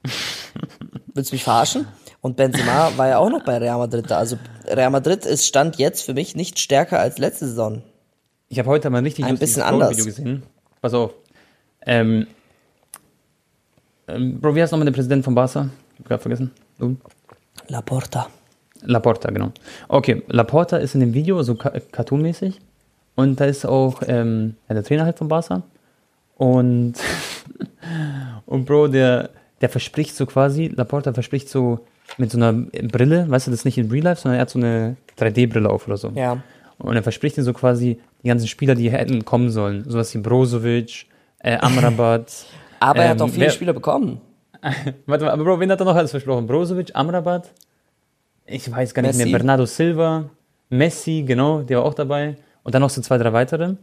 [1.12, 1.88] Willst du mich verarschen?
[2.20, 4.18] Und Benzema war ja auch noch bei Real Madrid da.
[4.18, 7.82] Also Real Madrid ist Stand jetzt für mich nicht stärker als letzte Saison.
[8.48, 9.90] Ich habe heute mal richtig ein bisschen anders.
[9.90, 10.42] Video gesehen.
[10.80, 11.12] Pass auf.
[11.84, 12.26] Ähm,
[14.06, 15.68] ähm, Bro, wie heißt nochmal der Präsident von Barca?
[15.94, 16.50] Ich hab gerade vergessen.
[16.78, 16.96] Du?
[17.68, 18.28] Laporta.
[18.82, 19.52] Laporta, genau.
[19.88, 22.60] Okay, Laporta ist in dem Video so cartoonmäßig.
[23.16, 25.62] Und da ist auch ähm, der Trainer halt von Barca.
[26.36, 26.94] Und,
[28.46, 29.30] und Bro, der,
[29.60, 31.80] der verspricht so quasi, Laporta verspricht so
[32.16, 34.50] mit so einer Brille, weißt du, das ist nicht in Real Life, sondern er hat
[34.50, 36.10] so eine 3D-Brille auf oder so.
[36.14, 36.42] Ja.
[36.78, 39.84] Und er verspricht ihm so quasi die ganzen Spieler, die hätten kommen sollen.
[39.88, 41.06] Sowas wie Brozovic,
[41.40, 42.46] äh, Amrabat.
[42.80, 44.20] Aber ähm, er hat auch ähm, viele wer, Spieler bekommen.
[45.06, 46.46] Warte mal, aber Bro, wen hat er noch alles versprochen?
[46.46, 47.52] Brozovic, Amrabat,
[48.44, 49.30] ich weiß gar nicht Messi.
[49.30, 50.30] mehr, Bernardo Silva,
[50.68, 52.36] Messi, genau, der war auch dabei.
[52.64, 53.74] Und dann noch so zwei, drei weitere.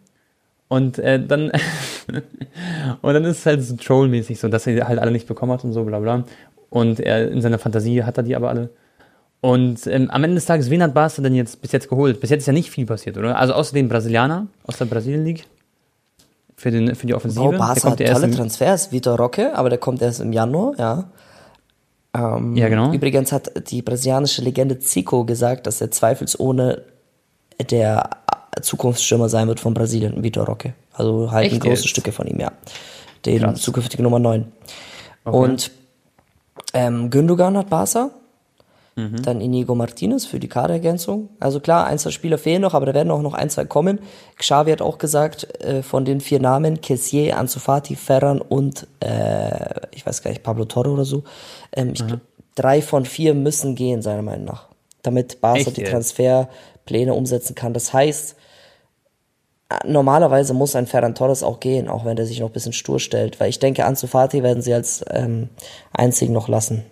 [0.67, 1.51] Und äh, dann
[3.01, 5.63] und dann ist es halt so trollmäßig so, dass er halt alle nicht bekommen hat
[5.63, 6.23] und so, bla bla.
[6.69, 8.69] Und er in seiner Fantasie hat er die aber alle.
[9.41, 12.19] Und ähm, am Ende des Tages, wen hat Barca denn jetzt bis jetzt geholt?
[12.19, 13.37] Bis jetzt ist ja nicht viel passiert, oder?
[13.37, 15.45] Also außer dem Brasilianer aus der Brasilien League
[16.55, 17.43] für, den, für die Offensive.
[17.43, 21.09] Oh, Barca hat tolle Transfers, Vitor Roque, aber der kommt erst im Januar, ja.
[22.15, 22.93] Ähm, ja, genau.
[22.93, 26.83] Übrigens hat die brasilianische Legende Zico gesagt, dass er zweifelsohne
[27.69, 28.09] der
[28.61, 30.73] Zukunftsstürmer sein wird von Brasilien, Vitor Roque.
[30.93, 31.87] Also halten große?
[31.87, 32.51] Stücke von ihm, ja.
[33.25, 34.45] Den zukünftigen Nummer 9.
[35.25, 35.37] Okay.
[35.37, 35.71] Und
[36.73, 38.11] ähm, Gündogan hat Barca.
[38.97, 39.21] Mhm.
[39.23, 41.29] Dann Inigo Martinez für die Kaderergänzung.
[41.41, 43.99] Also klar, ein, zwei Spieler fehlen noch, aber da werden auch noch ein, zwei kommen.
[44.37, 50.05] Xavi hat auch gesagt, äh, von den vier Namen, Kessier, Anzufati, Ferran und, äh, ich
[50.05, 51.23] weiß gar nicht, Pablo Torre oder so.
[51.73, 52.21] Ähm, ich, mhm.
[52.55, 54.69] drei von vier müssen gehen, seiner Meinung nach.
[55.01, 57.73] Damit Barca Echt, die Transferpläne umsetzen kann.
[57.73, 58.37] Das heißt,
[59.85, 63.01] normalerweise muss ein Ferran Torres auch gehen, auch wenn der sich noch ein bisschen stur
[63.01, 65.49] stellt, weil ich denke, Ansu Fati werden sie als ähm,
[65.91, 66.85] einzigen noch lassen.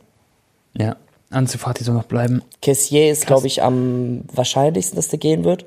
[0.77, 0.97] Ja,
[1.33, 2.41] Ansu Fati soll noch bleiben.
[2.61, 5.65] Kessier ist, glaube ich, am wahrscheinlichsten, dass der gehen wird.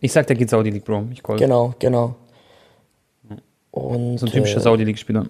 [0.00, 1.08] Ich sag, der geht Saudi League, Bro.
[1.12, 1.36] Ich call.
[1.36, 2.16] Genau, genau.
[3.70, 5.26] Und, so ein typischer äh, Saudi League-Spieler.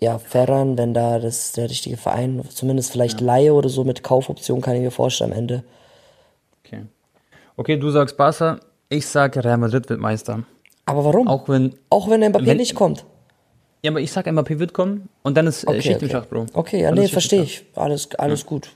[0.00, 3.26] Ja, Ferran, wenn da das der richtige Verein, zumindest vielleicht ja.
[3.26, 5.64] Laie oder so mit Kaufoption, kann ich mir vorstellen am Ende.
[6.64, 6.82] Okay.
[7.56, 10.42] Okay, du sagst Barca, ich sage, Real Madrid wird Meister.
[10.84, 11.28] Aber warum?
[11.28, 13.06] Auch wenn, Auch wenn Mbappé wenn, nicht kommt.
[13.82, 16.04] Ja, aber ich sage, Mbappé wird kommen und dann ist äh, okay, Schicht okay.
[16.06, 16.46] im Schach, Bro.
[16.54, 17.64] Okay, ja, nee, verstehe ich.
[17.74, 18.46] Alles, alles ja.
[18.46, 18.70] gut.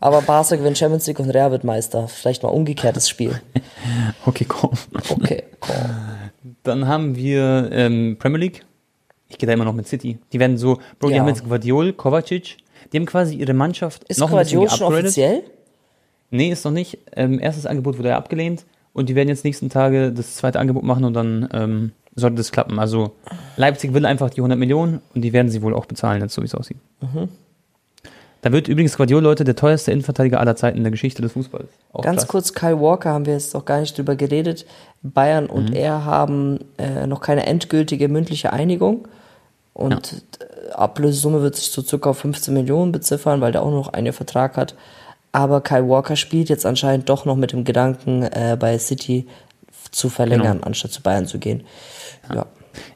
[0.00, 2.08] Aber Barca gewinnt Champions League und Real wird Meister.
[2.08, 3.40] Vielleicht mal umgekehrtes Spiel.
[4.26, 4.72] okay, komm.
[5.10, 5.74] Okay, komm.
[6.64, 8.64] Dann haben wir ähm, Premier League.
[9.28, 10.18] Ich gehe da immer noch mit City.
[10.32, 11.20] Die werden so, Bro, die ja.
[11.20, 12.56] haben jetzt Guardiol, Kovacic.
[12.92, 15.42] Die haben quasi ihre Mannschaft ist noch Guardiol ein bisschen schon offiziell?
[16.30, 16.98] Nee, ist noch nicht.
[17.14, 18.64] Ähm, erstes Angebot wurde ja abgelehnt.
[18.92, 22.52] Und die werden jetzt nächsten Tage das zweite Angebot machen und dann ähm, sollte das
[22.52, 22.78] klappen.
[22.78, 23.12] Also
[23.56, 26.42] Leipzig will einfach die 100 Millionen und die werden sie wohl auch bezahlen, jetzt so
[26.42, 26.78] wie es aussieht.
[27.00, 27.28] Mhm.
[28.42, 31.68] Da wird übrigens Guardiola, Leute, der teuerste Innenverteidiger aller Zeiten in der Geschichte des Fußballs.
[31.92, 32.26] Auch Ganz klasse.
[32.26, 34.66] kurz, Kyle Walker haben wir jetzt noch gar nicht drüber geredet.
[35.02, 35.76] Bayern und mhm.
[35.76, 39.06] er haben äh, noch keine endgültige mündliche Einigung.
[39.74, 40.74] Und ja.
[40.74, 44.56] Ablösesumme wird sich so circa auf 15 Millionen beziffern, weil der auch noch einen Vertrag
[44.56, 44.74] hat.
[45.30, 49.26] Aber Kyle Walker spielt jetzt anscheinend doch noch mit dem Gedanken, äh, bei City
[49.92, 50.66] zu verlängern, genau.
[50.66, 51.62] anstatt zu Bayern zu gehen.
[52.34, 52.46] Ja.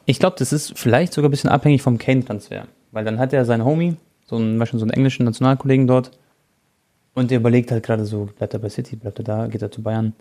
[0.05, 2.67] Ich glaube, das ist vielleicht sogar ein bisschen abhängig vom Kane-Transfer.
[2.91, 3.95] Weil dann hat er seinen Homie,
[4.25, 6.11] so einen, so einen englischen Nationalkollegen dort.
[7.13, 9.71] Und der überlegt halt gerade so, bleibt er bei City, bleibt er da, geht er
[9.71, 10.13] zu Bayern.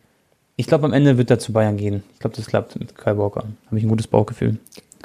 [0.56, 2.02] Ich glaube, am Ende wird er zu Bayern gehen.
[2.14, 3.44] Ich glaube, das klappt mit Kyle Walker.
[3.66, 4.58] Habe ich ein gutes Bauchgefühl.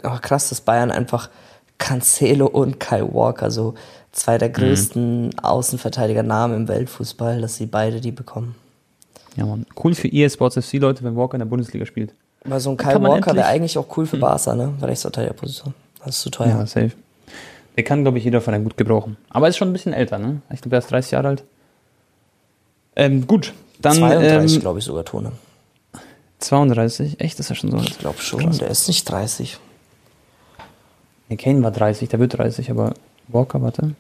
[0.04, 1.30] Aber krass, dass Bayern einfach
[1.78, 3.74] Cancelo und Kyle Walker so
[4.12, 4.54] zwei der mhm.
[4.54, 5.40] größten mhm.
[5.42, 8.56] Außenverteidiger-Namen im Weltfußball, dass sie beide die bekommen.
[9.36, 9.66] Ja, man.
[9.82, 12.14] Cool für EA Sports FC, Leute, wenn Walker in der Bundesliga spielt.
[12.44, 14.22] Weil so ein Kyle Walker wäre eigentlich auch cool für mhm.
[14.22, 14.74] Barca, ne?
[14.82, 15.74] Rechtsverteidigerposition.
[16.00, 16.48] Das ist zu teuer.
[16.48, 16.92] Ja, safe.
[17.78, 19.18] Der kann, glaube ich, jeder von einem gut gebrauchen.
[19.30, 20.42] Aber er ist schon ein bisschen älter, ne?
[20.52, 21.44] Ich glaube, er ist 30 Jahre alt.
[22.96, 23.96] Ähm, gut, dann.
[23.96, 25.32] 32, ähm, glaube ich, sogar Tone.
[26.40, 27.20] 32?
[27.20, 27.40] Echt?
[27.40, 27.78] Das ist ja schon so.
[27.78, 28.58] Ich glaube schon, Krass.
[28.58, 29.58] der ist nicht 30.
[31.30, 32.94] Nee, Kane war 30, der wird 30, aber
[33.30, 33.96] Walker, warte.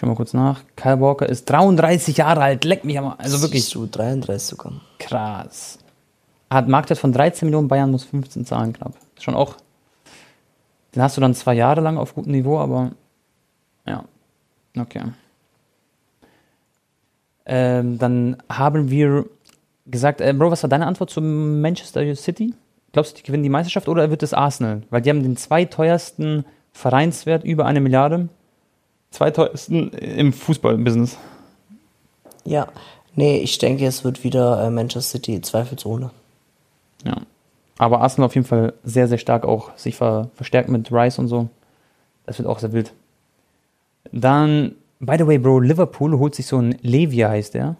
[0.00, 0.62] Schau mal kurz nach.
[0.76, 3.20] Kyle Walker ist 33 Jahre alt, leck mich aber.
[3.20, 3.64] Also wirklich.
[3.64, 4.72] Siehst du 33 sogar.
[4.98, 5.78] Krass.
[6.48, 8.94] Hat Marktwert von 13 Millionen, Bayern muss 15 zahlen knapp.
[9.16, 9.56] Ist schon auch.
[10.94, 12.92] Den hast du dann zwei Jahre lang auf gutem Niveau, aber
[13.86, 14.04] ja.
[14.76, 15.02] Okay.
[17.44, 19.26] Ähm, dann haben wir
[19.86, 22.54] gesagt, äh, Bro, was war deine Antwort zu Manchester City?
[22.92, 24.82] Glaubst du, die gewinnen die Meisterschaft oder wird es Arsenal?
[24.90, 28.28] Weil die haben den zweiteuersten Vereinswert, über eine Milliarde.
[29.10, 31.18] Zweiteuersten im Fußballbusiness.
[32.44, 32.68] Ja,
[33.14, 36.10] nee, ich denke, es wird wieder äh, Manchester City, zweifelsohne.
[37.04, 37.16] Ja.
[37.78, 41.28] Aber Arsenal auf jeden Fall sehr, sehr stark auch sich ver verstärkt mit Rice und
[41.28, 41.48] so.
[42.26, 42.92] Das wird auch sehr wild.
[44.12, 47.76] Dann, by the way, Bro, Liverpool holt sich so ein Levia, heißt der.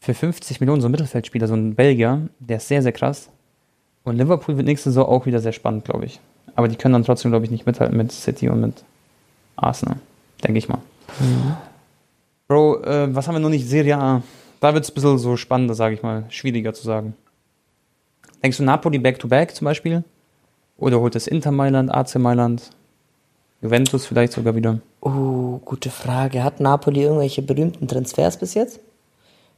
[0.00, 2.28] Für 50 Millionen, so ein Mittelfeldspieler, so ein Belgier.
[2.40, 3.28] Der ist sehr, sehr krass.
[4.02, 6.20] Und Liverpool wird nächste Saison auch wieder sehr spannend, glaube ich.
[6.56, 8.84] Aber die können dann trotzdem, glaube ich, nicht mithalten mit City und mit
[9.56, 9.96] Arsenal.
[10.44, 10.78] Denke ich mal.
[11.20, 11.56] Mhm.
[12.46, 13.66] Bro, äh, was haben wir noch nicht?
[13.66, 14.22] Serie A.
[14.60, 16.24] Da wird es ein bisschen so spannender, sage ich mal.
[16.28, 17.14] Schwieriger zu sagen.
[18.42, 20.04] Denkst du Napoli back-to-back -back zum Beispiel?
[20.76, 22.70] Oder holt es Inter Mailand, AC Mailand,
[23.62, 24.80] Juventus vielleicht sogar wieder?
[25.00, 26.44] Oh, gute Frage.
[26.44, 28.80] Hat Napoli irgendwelche berühmten Transfers bis jetzt?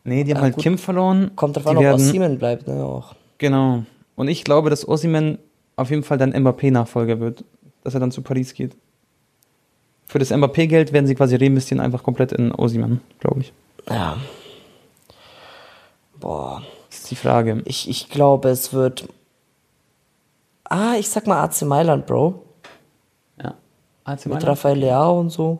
[0.04, 0.62] Nee, die haben ja, halt gut.
[0.62, 1.32] Kim verloren.
[1.34, 2.84] Kommt davon, ob Osimhen bleibt, ne?
[2.84, 3.16] Auch.
[3.38, 3.82] Genau.
[4.14, 5.38] Und ich glaube, dass Osimhen
[5.74, 7.44] auf jeden Fall dann Mbappé-Nachfolger wird.
[7.82, 8.76] Dass er dann zu Paris geht.
[10.06, 13.52] Für das Mbappé-Geld werden sie quasi reinvestieren, einfach komplett in Osimhen, glaube ich.
[13.88, 14.16] Ja.
[16.20, 16.62] Boah
[17.06, 17.62] ist die Frage.
[17.64, 19.08] Ich, ich glaube, es wird.
[20.64, 22.42] Ah, ich sag mal AC Mailand, Bro.
[23.38, 23.54] Ja.
[24.04, 24.26] AC Mailand.
[24.26, 25.58] Mit Rafael Leao und so.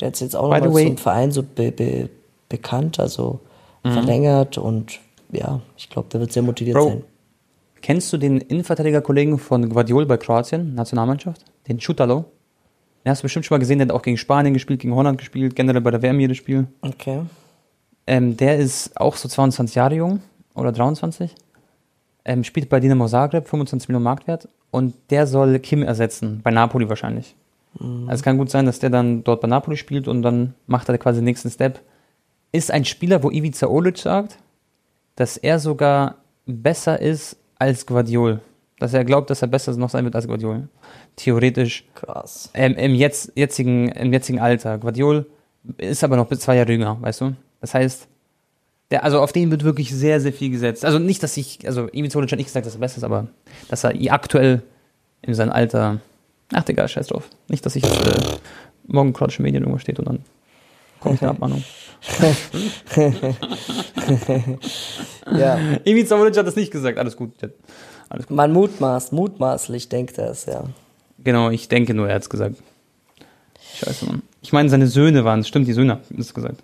[0.00, 2.08] Der hat jetzt auch nochmal zum Verein so be, be,
[2.48, 3.40] bekannt, also
[3.84, 3.92] mhm.
[3.92, 4.98] verlängert und
[5.30, 7.04] ja, ich glaube, der wird sehr motiviert Bro, sein.
[7.82, 11.44] Kennst du den Innenverteidiger-Kollegen von Guardiol bei Kroatien, Nationalmannschaft?
[11.68, 12.24] Den Schutalo?
[13.04, 15.18] Den hast du bestimmt schon mal gesehen, der hat auch gegen Spanien gespielt, gegen Holland
[15.18, 16.66] gespielt, generell bei der WM jedes Spiel.
[16.82, 17.22] Okay.
[18.06, 20.20] Ähm, der ist auch so 22 Jahre jung
[20.54, 21.34] oder 23.
[22.24, 24.48] Ähm, spielt bei Dinamo Zagreb, 25 Millionen Marktwert.
[24.70, 27.34] Und der soll Kim ersetzen, bei Napoli wahrscheinlich.
[27.78, 28.08] Mhm.
[28.08, 30.88] Also es kann gut sein, dass der dann dort bei Napoli spielt und dann macht
[30.88, 31.80] er quasi den nächsten Step.
[32.52, 34.38] Ist ein Spieler, wo Ivica Olic sagt,
[35.16, 38.40] dass er sogar besser ist als Guardiol.
[38.80, 40.68] Dass er glaubt, dass er besser noch sein wird als Guardiol.
[41.14, 41.84] Theoretisch.
[41.94, 42.50] Krass.
[42.54, 44.78] Ähm, Im jetzt, jetzigen, im jetzigen Alter.
[44.78, 45.26] Guardiol
[45.76, 47.36] ist aber noch bis zwei Jahre jünger, weißt du?
[47.60, 48.08] Das heißt,
[48.90, 50.84] der, also auf den wird wirklich sehr, sehr viel gesetzt.
[50.84, 53.28] Also nicht, dass ich, also Ivica hat nicht gesagt, dass er besser ist, aber
[53.68, 54.62] dass er aktuell
[55.22, 56.00] in seinem Alter,
[56.52, 57.28] ach egal, scheiß drauf.
[57.48, 58.38] Nicht, dass ich jetzt äh,
[58.86, 60.24] morgen kroatische Medien irgendwo steht und dann
[61.00, 61.62] kommt eine Abmahnung.
[65.36, 65.58] ja.
[65.84, 67.32] Ivica hat das nicht gesagt, alles gut.
[68.10, 68.36] Alles gut.
[68.36, 70.64] Man mutmaßt, mutmaßlich denkt er es, ja.
[71.22, 72.56] Genau, ich denke nur, er hat es gesagt.
[73.76, 74.22] Scheiße, Mann.
[74.42, 76.62] Ich meine, seine Söhne waren es, stimmt, die Söhne haben es gesagt.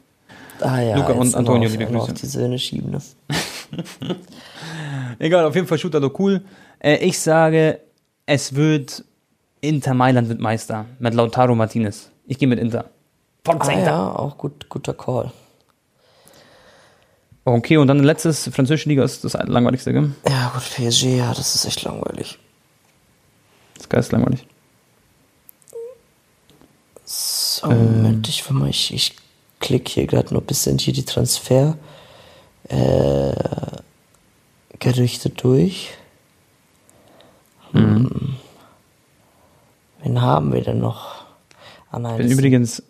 [0.60, 2.14] Ah ja, Luca und Antonio, liebe Grüße.
[2.14, 3.14] die Söhne schieben das.
[5.18, 6.42] Egal, auf jeden Fall Shooter doch cool.
[6.78, 7.80] Äh, ich sage,
[8.24, 9.04] es wird
[9.60, 12.10] Inter Mailand wird Meister mit Lautaro Martinez.
[12.26, 12.86] Ich gehe mit Inter.
[13.44, 13.86] Forza ah, Inter.
[13.86, 15.30] Ja, auch gut, guter Call.
[17.48, 20.10] Okay, und dann letztes, französische Liga ist das langweiligste, gell?
[20.28, 22.40] Ja, gut, PSG, ja, das ist echt langweilig.
[23.74, 24.44] Das ist geil, langweilig.
[27.04, 28.02] So, ähm.
[28.02, 29.16] Moment, ich, ich, ich
[29.60, 31.78] klicke hier gerade noch ein bisschen hier die Transfer
[32.68, 33.32] äh,
[34.80, 35.92] Gerüchte durch.
[37.70, 38.02] Hm.
[38.02, 38.36] Mhm.
[40.02, 41.26] Wen haben wir denn noch?
[41.92, 42.82] Ah, nein, bin übrigens,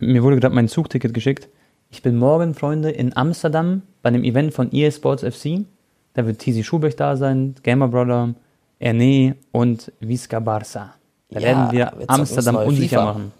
[0.00, 1.48] mir wurde gerade mein Zugticket geschickt.
[1.96, 5.64] Ich bin morgen, Freunde, in Amsterdam bei einem Event von EA Sports FC.
[6.12, 8.34] Da wird Tizi Schubech da sein, Gamer Brother,
[8.78, 10.90] Erne und Visca Barça.
[11.30, 13.04] Da ja, werden wir Amsterdam unsicher FIFA.
[13.06, 13.32] machen.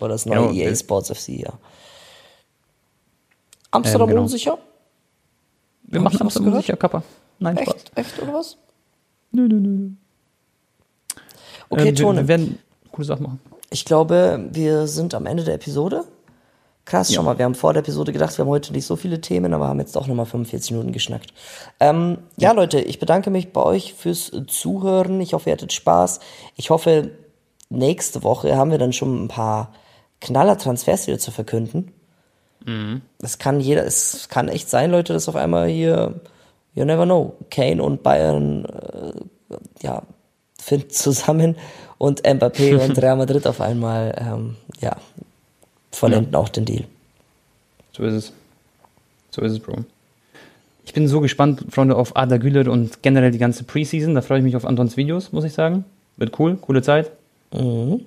[0.00, 0.52] Oder das neue genau.
[0.52, 1.52] EA Sports FC, ja.
[3.70, 4.22] Amsterdam ähm, genau.
[4.22, 4.58] unsicher?
[5.84, 7.04] Wir Hab machen Amsterdam unsicher, Kappa.
[7.38, 7.70] Nein, Echt?
[7.70, 7.84] Spaß.
[7.94, 8.58] Echt, oder was?
[9.30, 9.90] Nö, nö, nö.
[11.68, 12.16] Okay, ähm, Tone.
[12.16, 12.58] Wir, wir werden
[12.90, 13.40] coole Sachen machen.
[13.70, 16.06] Ich glaube, wir sind am Ende der Episode.
[16.90, 17.16] Krass, ja.
[17.16, 19.54] schau mal, wir haben vor der Episode gedacht, wir haben heute nicht so viele Themen,
[19.54, 21.32] aber haben jetzt doch nochmal 45 Minuten geschnackt.
[21.78, 22.48] Ähm, ja.
[22.48, 25.20] ja, Leute, ich bedanke mich bei euch fürs Zuhören.
[25.20, 26.18] Ich hoffe, ihr hattet Spaß.
[26.56, 27.12] Ich hoffe,
[27.68, 29.72] nächste Woche haben wir dann schon ein paar
[30.20, 31.92] Knaller-Transfers wieder zu verkünden.
[32.66, 33.02] Mhm.
[33.22, 36.20] Es kann jeder, es kann echt sein, Leute, dass auf einmal hier,
[36.74, 40.02] you never know, Kane und Bayern, äh, ja,
[40.60, 41.56] finden zusammen
[41.98, 44.96] und Mbappé und Real Madrid auf einmal, ähm, ja,
[45.90, 46.38] vollenden ja.
[46.38, 46.84] auch den Deal.
[47.92, 48.32] So ist es.
[49.30, 49.84] So ist es, Bro.
[50.84, 54.14] Ich bin so gespannt, Freunde, auf Ada Güler und generell die ganze Preseason.
[54.14, 55.84] Da freue ich mich auf Antons Videos, muss ich sagen.
[56.16, 57.12] Wird cool, coole Zeit.
[57.52, 58.00] Mhm.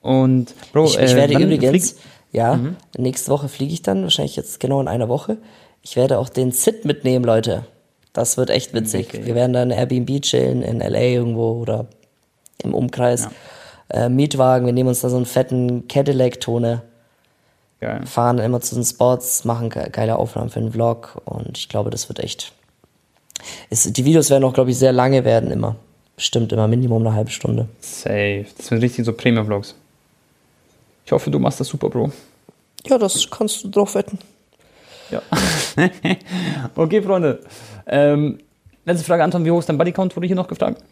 [0.00, 1.96] Und, Bro, ich, ich äh, werde übrigens,
[2.32, 2.76] Ja, mhm.
[2.96, 5.38] nächste Woche fliege ich dann, wahrscheinlich jetzt genau in einer Woche.
[5.82, 7.64] Ich werde auch den Sid mitnehmen, Leute.
[8.12, 9.08] Das wird echt witzig.
[9.08, 9.26] Okay.
[9.26, 11.86] Wir werden dann Airbnb chillen in LA irgendwo oder
[12.62, 13.24] im Umkreis.
[13.24, 13.30] Ja.
[13.90, 16.82] Äh, Mietwagen, wir nehmen uns da so einen fetten Cadillac-Tone.
[17.80, 18.06] Geil.
[18.06, 22.08] Fahren immer zu den Spots, machen geile Aufnahmen für den Vlog und ich glaube, das
[22.08, 22.52] wird echt.
[23.70, 25.76] Ist, die Videos werden auch, glaube ich, sehr lange werden immer.
[26.16, 27.68] Bestimmt immer Minimum eine halbe Stunde.
[27.80, 28.46] Safe.
[28.56, 29.76] Das sind richtig so Premium-Vlogs.
[31.06, 32.10] Ich hoffe, du machst das super, Bro.
[32.84, 34.18] Ja, das kannst du drauf wetten.
[35.10, 35.22] Ja.
[36.74, 37.40] okay, Freunde.
[37.86, 38.40] Ähm,
[38.84, 40.82] letzte Frage, Anton, wie hoch ist dein Bodycount, wurde hier noch gefragt?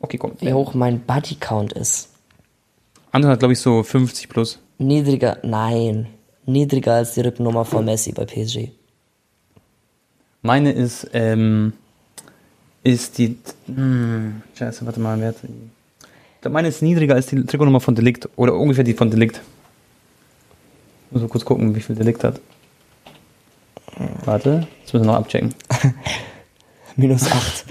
[0.00, 0.32] Okay, komm.
[0.38, 2.11] Wie hoch mein Bodycount ist?
[3.12, 4.58] Anton hat, glaube ich, so 50 plus.
[4.78, 6.06] Niedriger, nein.
[6.46, 8.70] Niedriger als die Rückennummer von Messi bei PSG.
[10.40, 11.74] Meine ist, ähm,
[12.82, 13.36] ist die,
[13.66, 16.48] hm, scheiße, warte mal, wer hat die?
[16.48, 19.40] Meine ist niedriger als die Trikotnummer von Delikt oder ungefähr die von Delikt.
[21.10, 22.40] Muss mal kurz gucken, wie viel Delikt hat.
[24.24, 25.54] Warte, jetzt müssen wir noch abchecken.
[26.96, 27.64] Minus 8.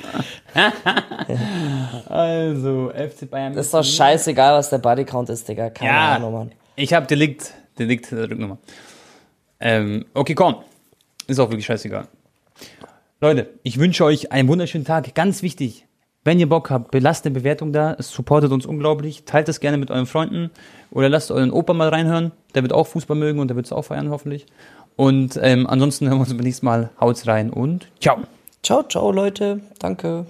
[2.09, 3.53] also, FC Bayern.
[3.53, 5.69] Das ist doch scheißegal, was der Bodycount ist, Digga.
[5.69, 6.51] Keine ja, Ahnung, Mann.
[6.75, 7.53] Ich hab Delikt.
[7.77, 8.57] Delikt, Rücknummer.
[9.59, 10.55] Ähm, okay, komm.
[11.27, 12.07] Ist auch wirklich scheißegal.
[13.21, 15.13] Leute, ich wünsche euch einen wunderschönen Tag.
[15.13, 15.85] Ganz wichtig,
[16.23, 17.95] wenn ihr Bock habt, belasst eine Bewertung da.
[17.97, 19.23] Es supportet uns unglaublich.
[19.25, 20.51] Teilt es gerne mit euren Freunden
[20.91, 22.31] oder lasst euren Opa mal reinhören.
[22.55, 24.45] Der wird auch Fußball mögen und der wird es auch feiern, hoffentlich.
[24.95, 26.89] Und ähm, ansonsten hören wir uns beim nächsten Mal.
[26.99, 28.21] Haut's rein und ciao.
[28.63, 29.61] Ciao, ciao, Leute.
[29.79, 30.25] Danke.